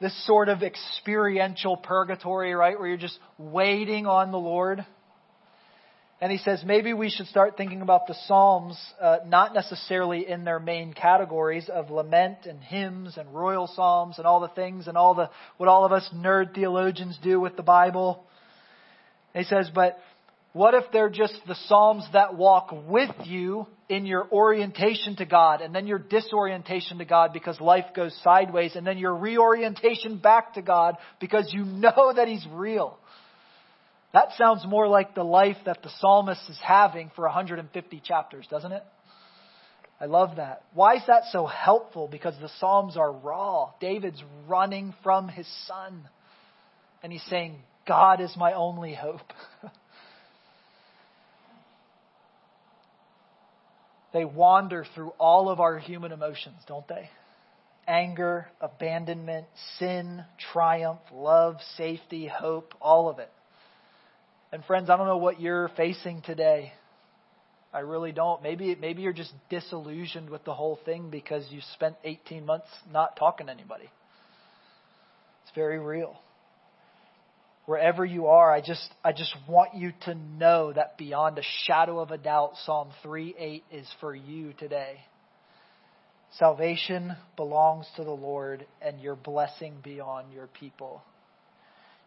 this 0.00 0.26
sort 0.26 0.50
of 0.50 0.62
experiential 0.62 1.78
purgatory, 1.78 2.52
right, 2.52 2.78
where 2.78 2.88
you're 2.88 2.96
just 2.98 3.18
waiting 3.38 4.06
on 4.06 4.32
the 4.32 4.38
Lord. 4.38 4.84
And 6.24 6.32
he 6.32 6.38
says 6.38 6.62
maybe 6.64 6.94
we 6.94 7.10
should 7.10 7.26
start 7.26 7.58
thinking 7.58 7.82
about 7.82 8.06
the 8.06 8.14
Psalms 8.26 8.78
uh, 8.98 9.18
not 9.26 9.52
necessarily 9.52 10.26
in 10.26 10.44
their 10.44 10.58
main 10.58 10.94
categories 10.94 11.68
of 11.68 11.90
lament 11.90 12.46
and 12.46 12.64
hymns 12.64 13.18
and 13.18 13.34
royal 13.34 13.66
psalms 13.66 14.16
and 14.16 14.26
all 14.26 14.40
the 14.40 14.48
things 14.48 14.88
and 14.88 14.96
all 14.96 15.14
the 15.14 15.28
what 15.58 15.68
all 15.68 15.84
of 15.84 15.92
us 15.92 16.08
nerd 16.14 16.54
theologians 16.54 17.18
do 17.22 17.38
with 17.38 17.56
the 17.56 17.62
Bible. 17.62 18.24
he 19.34 19.42
says, 19.42 19.70
but 19.74 19.98
what 20.54 20.72
if 20.72 20.84
they're 20.94 21.10
just 21.10 21.38
the 21.46 21.56
Psalms 21.66 22.06
that 22.14 22.34
walk 22.34 22.70
with 22.72 23.14
you 23.24 23.66
in 23.90 24.06
your 24.06 24.26
orientation 24.32 25.16
to 25.16 25.26
God 25.26 25.60
and 25.60 25.74
then 25.74 25.86
your 25.86 25.98
disorientation 25.98 26.96
to 26.98 27.04
God 27.04 27.34
because 27.34 27.60
life 27.60 27.92
goes 27.94 28.18
sideways 28.22 28.76
and 28.76 28.86
then 28.86 28.96
your 28.96 29.14
reorientation 29.14 30.16
back 30.16 30.54
to 30.54 30.62
God 30.62 30.96
because 31.20 31.52
you 31.52 31.64
know 31.66 32.14
that 32.16 32.28
He's 32.28 32.46
real? 32.50 32.98
That 34.14 34.28
sounds 34.38 34.64
more 34.66 34.88
like 34.88 35.14
the 35.14 35.24
life 35.24 35.56
that 35.66 35.82
the 35.82 35.90
psalmist 35.98 36.48
is 36.48 36.58
having 36.62 37.10
for 37.14 37.24
150 37.24 38.00
chapters, 38.00 38.46
doesn't 38.48 38.72
it? 38.72 38.82
I 40.00 40.06
love 40.06 40.36
that. 40.36 40.62
Why 40.72 40.94
is 40.96 41.02
that 41.08 41.24
so 41.32 41.46
helpful? 41.46 42.08
Because 42.08 42.34
the 42.40 42.50
Psalms 42.60 42.96
are 42.96 43.12
raw. 43.12 43.72
David's 43.80 44.22
running 44.46 44.94
from 45.02 45.28
his 45.28 45.48
son. 45.66 46.08
And 47.02 47.12
he's 47.12 47.24
saying, 47.28 47.56
God 47.86 48.20
is 48.20 48.34
my 48.36 48.52
only 48.54 48.94
hope. 48.94 49.20
They 54.14 54.24
wander 54.24 54.86
through 54.94 55.10
all 55.18 55.50
of 55.50 55.58
our 55.58 55.76
human 55.76 56.12
emotions, 56.12 56.54
don't 56.68 56.86
they? 56.86 57.10
Anger, 57.88 58.46
abandonment, 58.60 59.46
sin, 59.80 60.24
triumph, 60.52 61.00
love, 61.12 61.56
safety, 61.76 62.28
hope, 62.28 62.74
all 62.80 63.10
of 63.10 63.18
it. 63.18 63.28
And 64.54 64.64
friends, 64.64 64.88
I 64.88 64.96
don't 64.96 65.08
know 65.08 65.16
what 65.16 65.40
you're 65.40 65.68
facing 65.76 66.22
today. 66.22 66.72
I 67.72 67.80
really 67.80 68.12
don't. 68.12 68.40
Maybe 68.40 68.76
maybe 68.80 69.02
you're 69.02 69.12
just 69.12 69.34
disillusioned 69.50 70.30
with 70.30 70.44
the 70.44 70.54
whole 70.54 70.78
thing 70.84 71.10
because 71.10 71.44
you 71.50 71.60
spent 71.72 71.96
18 72.04 72.46
months 72.46 72.68
not 72.90 73.16
talking 73.16 73.48
to 73.48 73.52
anybody. 73.52 73.90
It's 75.42 75.54
very 75.54 75.78
real 75.78 76.16
wherever 77.66 78.04
you 78.04 78.26
are, 78.26 78.52
I 78.52 78.60
just, 78.60 78.86
I 79.02 79.12
just 79.12 79.34
want 79.48 79.74
you 79.74 79.92
to 80.02 80.14
know 80.14 80.72
that 80.72 80.98
beyond 80.98 81.38
a 81.38 81.42
shadow 81.66 82.00
of 82.00 82.10
a 82.10 82.18
doubt, 82.18 82.52
Psalm 82.64 82.90
3 83.02 83.34
8 83.38 83.64
is 83.72 83.88
for 84.00 84.14
you 84.14 84.52
today. 84.52 84.98
Salvation 86.38 87.16
belongs 87.36 87.86
to 87.96 88.04
the 88.04 88.10
Lord, 88.10 88.66
and 88.82 89.00
your 89.00 89.14
blessing 89.14 89.76
be 89.82 90.00
on 90.00 90.30
your 90.32 90.48
people. 90.48 91.02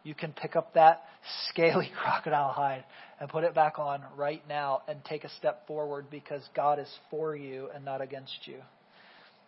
You 0.04 0.14
can 0.14 0.32
pick 0.32 0.56
up 0.56 0.74
that 0.74 1.02
scaly 1.50 1.90
crocodile 2.02 2.50
hide 2.50 2.84
and 3.20 3.28
put 3.28 3.44
it 3.44 3.54
back 3.54 3.78
on 3.78 4.02
right 4.16 4.42
now 4.48 4.82
and 4.88 5.04
take 5.04 5.24
a 5.24 5.30
step 5.30 5.66
forward 5.66 6.06
because 6.10 6.42
God 6.54 6.78
is 6.78 6.92
for 7.10 7.34
you 7.34 7.68
and 7.74 7.84
not 7.84 8.00
against 8.00 8.46
you. 8.46 8.58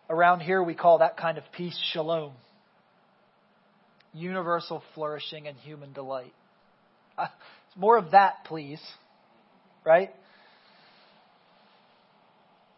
Around 0.09 0.41
here, 0.41 0.61
we 0.61 0.73
call 0.73 0.99
that 0.99 1.17
kind 1.17 1.37
of 1.37 1.43
peace 1.55 1.79
shalom 1.93 2.33
universal 4.13 4.83
flourishing 4.93 5.47
and 5.47 5.57
human 5.57 5.93
delight. 5.93 6.33
Uh, 7.17 7.27
more 7.75 7.97
of 7.97 8.11
that, 8.11 8.45
please. 8.45 8.81
Right? 9.85 10.11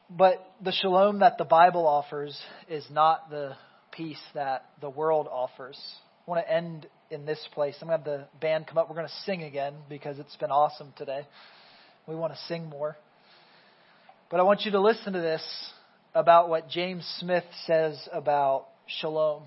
But 0.09 0.45
the 0.63 0.71
shalom 0.71 1.19
that 1.19 1.38
the 1.38 1.45
Bible 1.45 1.88
offers 1.88 2.39
is 2.69 2.86
not 2.91 3.29
the 3.29 3.55
peace 3.91 4.21
that 4.33 4.65
the 4.79 4.89
world 4.89 5.27
offers. 5.29 5.79
I 6.25 6.31
want 6.31 6.45
to 6.45 6.53
end 6.53 6.88
in 7.12 7.25
this 7.25 7.39
place. 7.53 7.75
I'm 7.81 7.89
going 7.89 8.01
to 8.01 8.09
have 8.09 8.19
the 8.19 8.39
band 8.39 8.67
come 8.67 8.77
up. 8.77 8.89
We're 8.89 8.95
going 8.95 9.07
to 9.07 9.13
sing 9.25 9.43
again 9.43 9.73
because 9.89 10.19
it's 10.19 10.36
been 10.38 10.51
awesome 10.51 10.93
today. 10.97 11.27
We 12.07 12.15
want 12.15 12.33
to 12.33 12.39
sing 12.47 12.65
more. 12.67 12.95
But 14.31 14.39
I 14.39 14.43
want 14.43 14.62
you 14.62 14.71
to 14.71 14.79
listen 14.79 15.13
to 15.13 15.19
this 15.19 15.43
about 16.15 16.47
what 16.47 16.69
James 16.69 17.05
Smith 17.19 17.43
says 17.67 17.97
about 18.12 18.67
shalom. 18.88 19.43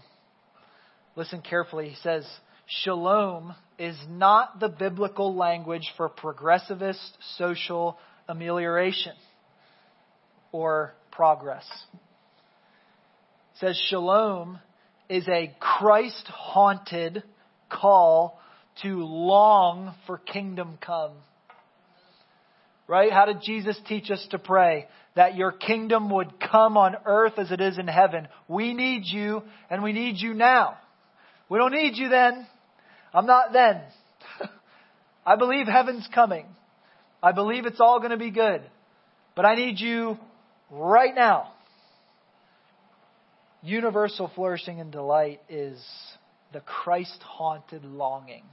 Listen 1.17 1.41
carefully. 1.41 1.89
He 1.89 1.97
says, 2.03 2.27
Shalom 2.67 3.55
is 3.79 3.97
not 4.09 4.61
the 4.61 4.69
biblical 4.69 5.35
language 5.35 5.93
for 5.97 6.11
progressivist 6.11 7.11
social 7.39 7.97
amelioration 8.29 9.15
or 10.53 10.93
progress. 11.11 11.65
It 11.95 13.61
says 13.61 13.81
Shalom 13.89 14.59
is 15.09 15.27
a 15.29 15.55
Christ 15.61 16.27
haunted 16.29 17.23
call 17.71 18.41
to 18.83 19.05
long 19.05 19.95
for 20.07 20.19
kingdom 20.19 20.79
come. 20.85 21.13
Right? 22.89 23.13
How 23.13 23.25
did 23.25 23.43
Jesus 23.43 23.79
teach 23.89 24.11
us 24.11 24.25
to 24.31 24.39
pray? 24.39 24.87
That 25.17 25.35
your 25.35 25.51
kingdom 25.51 26.11
would 26.11 26.39
come 26.39 26.77
on 26.77 26.95
earth 27.05 27.39
as 27.39 27.51
it 27.51 27.61
is 27.61 27.79
in 27.79 27.89
heaven. 27.89 28.29
We 28.49 28.75
need 28.75 29.03
you, 29.07 29.43
and 29.71 29.83
we 29.83 29.93
need 29.93 30.19
you 30.19 30.35
now. 30.35 30.77
We 31.49 31.59
don't 31.59 31.73
need 31.73 31.97
you 31.97 32.09
then. 32.09 32.47
I'm 33.15 33.27
not 33.27 33.53
then. 33.53 33.81
I 35.27 35.37
believe 35.37 35.67
heaven's 35.67 36.09
coming. 36.15 36.47
I 37.23 37.33
believe 37.33 37.67
it's 37.67 37.81
all 37.81 37.99
going 37.99 38.11
to 38.11 38.17
be 38.17 38.31
good. 38.31 38.63
But 39.35 39.47
I 39.47 39.55
need 39.55 39.81
you 39.81 40.19
right 40.71 41.15
now. 41.15 41.53
Universal 43.63 44.31
flourishing 44.35 44.81
and 44.81 44.93
delight 44.93 45.41
is 45.49 45.83
the 46.53 46.61
Christ 46.61 47.21
haunted 47.23 47.85
longing 47.85 48.45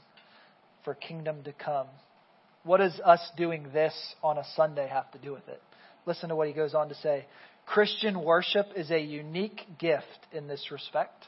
for 0.83 0.93
kingdom 0.93 1.43
to 1.43 1.53
come. 1.53 1.87
What 2.63 2.77
does 2.77 2.99
us 3.03 3.21
doing 3.37 3.67
this 3.73 3.93
on 4.23 4.37
a 4.37 4.45
Sunday 4.55 4.87
have 4.87 5.11
to 5.11 5.17
do 5.17 5.33
with 5.33 5.47
it? 5.47 5.61
Listen 6.05 6.29
to 6.29 6.35
what 6.35 6.47
he 6.47 6.53
goes 6.53 6.73
on 6.73 6.89
to 6.89 6.95
say. 6.95 7.25
Christian 7.65 8.23
worship 8.23 8.67
is 8.75 8.91
a 8.91 8.99
unique 8.99 9.61
gift 9.79 10.05
in 10.31 10.47
this 10.47 10.69
respect. 10.71 11.25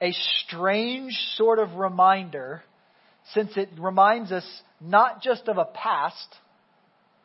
A 0.00 0.12
strange 0.44 1.12
sort 1.36 1.58
of 1.58 1.74
reminder, 1.74 2.62
since 3.34 3.56
it 3.56 3.68
reminds 3.78 4.32
us 4.32 4.44
not 4.80 5.22
just 5.22 5.48
of 5.48 5.58
a 5.58 5.64
past, 5.64 6.36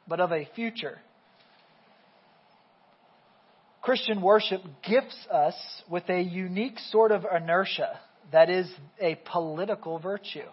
but 0.07 0.19
of 0.19 0.31
a 0.31 0.47
future. 0.55 0.99
Christian 3.87 4.21
worship 4.21 4.61
gifts 4.85 5.15
us 5.31 5.55
with 5.89 6.09
a 6.09 6.19
unique 6.19 6.77
sort 6.91 7.13
of 7.13 7.23
inertia 7.23 7.97
that 8.33 8.49
is 8.49 8.69
a 8.99 9.15
political 9.31 9.97
virtue. 9.97 10.49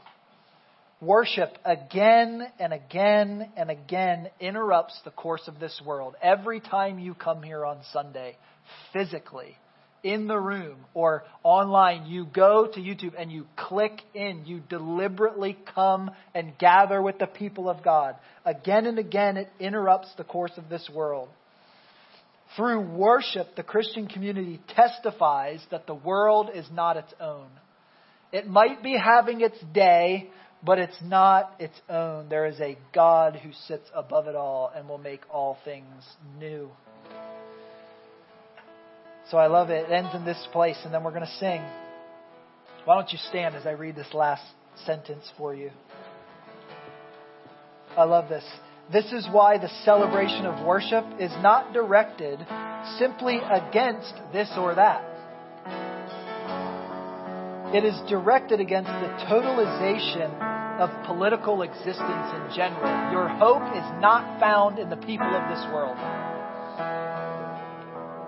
Worship 1.01 1.51
again 1.65 2.47
and 2.61 2.73
again 2.73 3.51
and 3.57 3.73
again 3.73 4.29
interrupts 4.39 5.01
the 5.05 5.11
course 5.11 5.49
of 5.49 5.59
this 5.59 5.83
world. 5.85 6.15
Every 6.23 6.61
time 6.61 7.01
you 7.01 7.13
come 7.13 7.43
here 7.43 7.67
on 7.67 7.79
Sunday, 7.93 8.37
physically, 8.93 9.57
in 10.05 10.29
the 10.29 10.39
room 10.39 10.77
or 10.95 11.25
online, 11.43 12.07
you 12.07 12.27
go 12.27 12.69
to 12.73 12.79
YouTube 12.79 13.15
and 13.19 13.33
you 13.33 13.49
click 13.57 14.01
in. 14.15 14.47
You 14.47 14.61
deliberately 14.61 15.59
come 15.75 16.13
and 16.37 16.57
gather 16.57 17.03
with 17.03 17.19
the 17.19 17.27
people 17.27 17.69
of 17.69 17.83
God. 17.83 18.15
Again 18.45 18.87
and 18.87 19.01
again, 19.01 19.39
it 19.39 19.51
interrupts 19.59 20.13
the 20.17 20.23
course 20.23 20.53
of 20.57 20.69
this 20.69 20.89
world. 20.95 21.31
Through 22.57 22.81
worship, 22.81 23.57
the 23.57 23.63
Christian 23.63 24.07
community 24.07 24.61
testifies 24.77 25.61
that 25.71 25.87
the 25.87 25.95
world 25.95 26.51
is 26.55 26.67
not 26.73 26.97
its 26.97 27.13
own. 27.21 27.49
It 28.33 28.47
might 28.47 28.83
be 28.83 28.97
having 28.97 29.41
its 29.41 29.59
day, 29.73 30.31
but 30.63 30.79
it's 30.79 30.97
not 31.03 31.55
its 31.59 31.79
own. 31.89 32.29
There 32.29 32.47
is 32.47 32.61
a 32.61 32.79
God 32.95 33.37
who 33.37 33.51
sits 33.67 33.89
above 33.95 34.29
it 34.29 34.37
all 34.37 34.73
and 34.75 34.89
will 34.89 34.99
make 34.99 35.21
all 35.31 35.59
things 35.65 36.05
new. 36.39 36.71
So 39.31 39.39
I 39.39 39.47
love 39.49 39.71
it. 39.71 39.91
It 39.91 39.93
ends 39.93 40.15
in 40.15 40.25
this 40.25 40.47
place, 40.53 40.79
and 40.85 40.95
then 40.95 41.03
we're 41.03 41.11
going 41.11 41.23
to 41.23 41.37
sing. 41.39 41.63
Why 42.85 42.97
don't 42.97 43.11
you 43.11 43.19
stand 43.31 43.57
as 43.57 43.67
I 43.67 43.71
read 43.71 43.97
this 43.97 44.13
last 44.13 44.45
sentence 44.85 45.29
for 45.37 45.55
you? 45.55 45.71
I 47.97 48.05
love 48.05 48.29
this. 48.29 48.45
This 48.93 49.07
is 49.13 49.27
why 49.33 49.57
the 49.59 49.71
celebration 49.85 50.45
of 50.45 50.65
worship 50.65 51.05
is 51.19 51.33
not 51.41 51.73
directed 51.73 52.39
simply 52.99 53.39
against 53.39 54.13
this 54.33 54.51
or 54.57 54.75
that. 54.75 55.03
It 57.75 57.85
is 57.85 57.99
directed 58.09 58.61
against 58.61 58.91
the 58.91 59.09
totalization 59.27 60.31
of 60.79 60.91
political 61.07 61.63
existence 61.63 62.29
in 62.37 62.55
general. 62.55 63.11
Your 63.11 63.29
hope 63.29 63.65
is 63.75 63.89
not 64.01 64.39
found 64.39 64.79
in 64.79 64.91
the 64.91 64.97
people 64.97 65.27
of 65.27 65.49
this 65.49 65.65
world. 65.73 65.97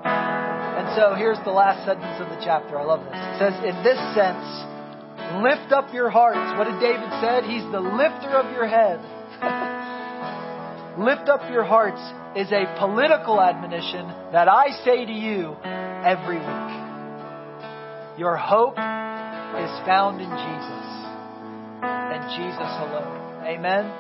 And 0.06 0.88
so 0.96 1.14
here's 1.14 1.38
the 1.44 1.52
last 1.52 1.84
sentence 1.84 2.18
of 2.18 2.28
the 2.30 2.40
chapter. 2.42 2.78
I 2.78 2.84
love 2.84 3.04
this. 3.04 3.14
It 3.14 3.38
says, 3.38 3.54
In 3.62 3.76
this 3.84 4.00
sense, 4.16 4.46
lift 5.42 5.70
up 5.70 5.92
your 5.92 6.08
hearts. 6.08 6.58
What 6.58 6.64
did 6.64 6.80
David 6.80 7.10
said? 7.20 7.44
He's 7.44 7.64
the 7.70 7.80
lifter 7.80 8.34
of 8.34 8.50
your 8.52 8.66
head. 8.66 8.98
lift 10.98 11.28
up 11.28 11.50
your 11.50 11.64
hearts 11.64 12.00
is 12.36 12.50
a 12.52 12.64
political 12.78 13.40
admonition 13.40 14.06
that 14.32 14.48
I 14.48 14.70
say 14.84 15.04
to 15.04 15.12
you 15.12 15.56
every 15.64 16.38
week. 16.38 16.72
Your 18.18 18.36
hope 18.36 18.76
is 18.76 19.72
found 19.84 20.20
in 20.20 20.28
Jesus 20.28 20.86
and 21.84 22.22
Jesus 22.32 22.72
alone. 22.80 23.44
Amen. 23.44 23.92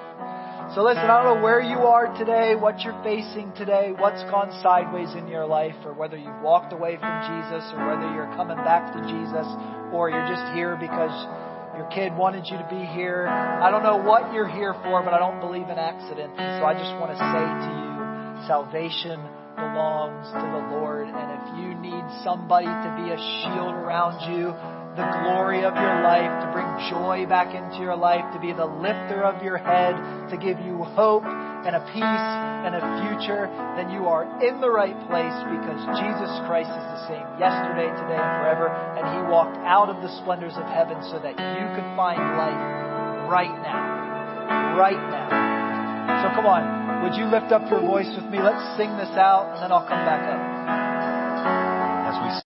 So 0.74 0.82
listen, 0.82 1.04
I 1.04 1.22
don't 1.22 1.36
know 1.36 1.44
where 1.44 1.60
you 1.60 1.86
are 1.86 2.10
today, 2.18 2.56
what 2.56 2.80
you're 2.80 3.00
facing 3.04 3.52
today, 3.54 3.92
what's 3.96 4.22
gone 4.32 4.50
sideways 4.62 5.14
in 5.14 5.28
your 5.28 5.46
life, 5.46 5.76
or 5.84 5.94
whether 5.94 6.16
you've 6.16 6.42
walked 6.42 6.72
away 6.72 6.96
from 6.96 7.14
Jesus, 7.22 7.62
or 7.76 7.86
whether 7.86 8.10
you're 8.12 8.34
coming 8.34 8.58
back 8.58 8.92
to 8.92 9.00
Jesus, 9.06 9.46
or 9.92 10.10
you're 10.10 10.26
just 10.26 10.42
here 10.58 10.74
because 10.74 11.14
your 11.76 11.86
kid 11.92 12.16
wanted 12.16 12.48
you 12.48 12.56
to 12.56 12.66
be 12.72 12.84
here. 12.96 13.28
I 13.28 13.70
don't 13.70 13.82
know 13.82 13.96
what 14.00 14.32
you're 14.32 14.48
here 14.48 14.74
for, 14.82 15.02
but 15.04 15.12
I 15.12 15.18
don't 15.18 15.40
believe 15.40 15.68
in 15.68 15.78
accidents. 15.78 16.34
And 16.38 16.60
so 16.60 16.64
I 16.64 16.72
just 16.72 16.92
want 16.96 17.12
to 17.12 17.18
say 17.20 17.44
to 17.44 17.70
you, 17.76 17.92
salvation 18.48 19.20
belongs 19.56 20.24
to 20.32 20.40
the 20.40 20.62
Lord. 20.72 21.08
And 21.08 21.28
if 21.36 21.44
you 21.60 21.76
need 21.76 22.04
somebody 22.24 22.66
to 22.66 22.88
be 22.96 23.12
a 23.12 23.20
shield 23.20 23.76
around 23.76 24.24
you, 24.32 24.56
the 24.96 25.04
glory 25.20 25.60
of 25.60 25.76
your 25.76 26.00
life, 26.00 26.32
to 26.40 26.46
bring 26.56 26.68
joy 26.88 27.28
back 27.28 27.52
into 27.52 27.84
your 27.84 27.96
life, 27.96 28.24
to 28.32 28.40
be 28.40 28.52
the 28.52 28.64
lifter 28.64 29.24
of 29.24 29.44
your 29.44 29.58
head, 29.58 29.96
to 30.32 30.36
give 30.40 30.58
you 30.64 30.80
hope 30.96 31.24
and 31.66 31.74
a 31.74 31.82
peace 31.90 32.22
and 32.62 32.78
a 32.78 32.82
future, 33.02 33.50
then 33.74 33.90
you 33.90 34.06
are 34.06 34.22
in 34.38 34.62
the 34.62 34.70
right 34.70 34.94
place 35.10 35.34
because 35.50 35.82
Jesus 35.98 36.30
Christ 36.46 36.70
is 36.70 36.86
the 36.94 37.02
same 37.10 37.26
yesterday, 37.42 37.90
today, 37.90 38.22
and 38.22 38.32
forever. 38.38 38.70
And 38.70 39.02
He 39.10 39.20
walked 39.26 39.58
out 39.66 39.90
of 39.90 39.98
the 39.98 40.10
splendors 40.22 40.54
of 40.54 40.62
heaven 40.70 41.02
so 41.10 41.18
that 41.18 41.34
you 41.34 41.64
could 41.74 41.90
find 41.98 42.22
life 42.38 42.62
right 43.26 43.56
now. 43.66 44.78
Right 44.78 45.02
now. 45.10 46.22
So 46.22 46.30
come 46.38 46.46
on. 46.46 47.02
Would 47.02 47.18
you 47.18 47.26
lift 47.26 47.50
up 47.50 47.68
your 47.68 47.82
voice 47.82 48.14
with 48.14 48.30
me? 48.30 48.38
Let's 48.38 48.62
sing 48.78 48.94
this 48.96 49.10
out 49.18 49.50
and 49.54 49.62
then 49.62 49.72
I'll 49.74 49.86
come 49.86 50.06
back 50.06 50.22
up. 50.22 50.42
As 52.14 52.16
we 52.22 52.45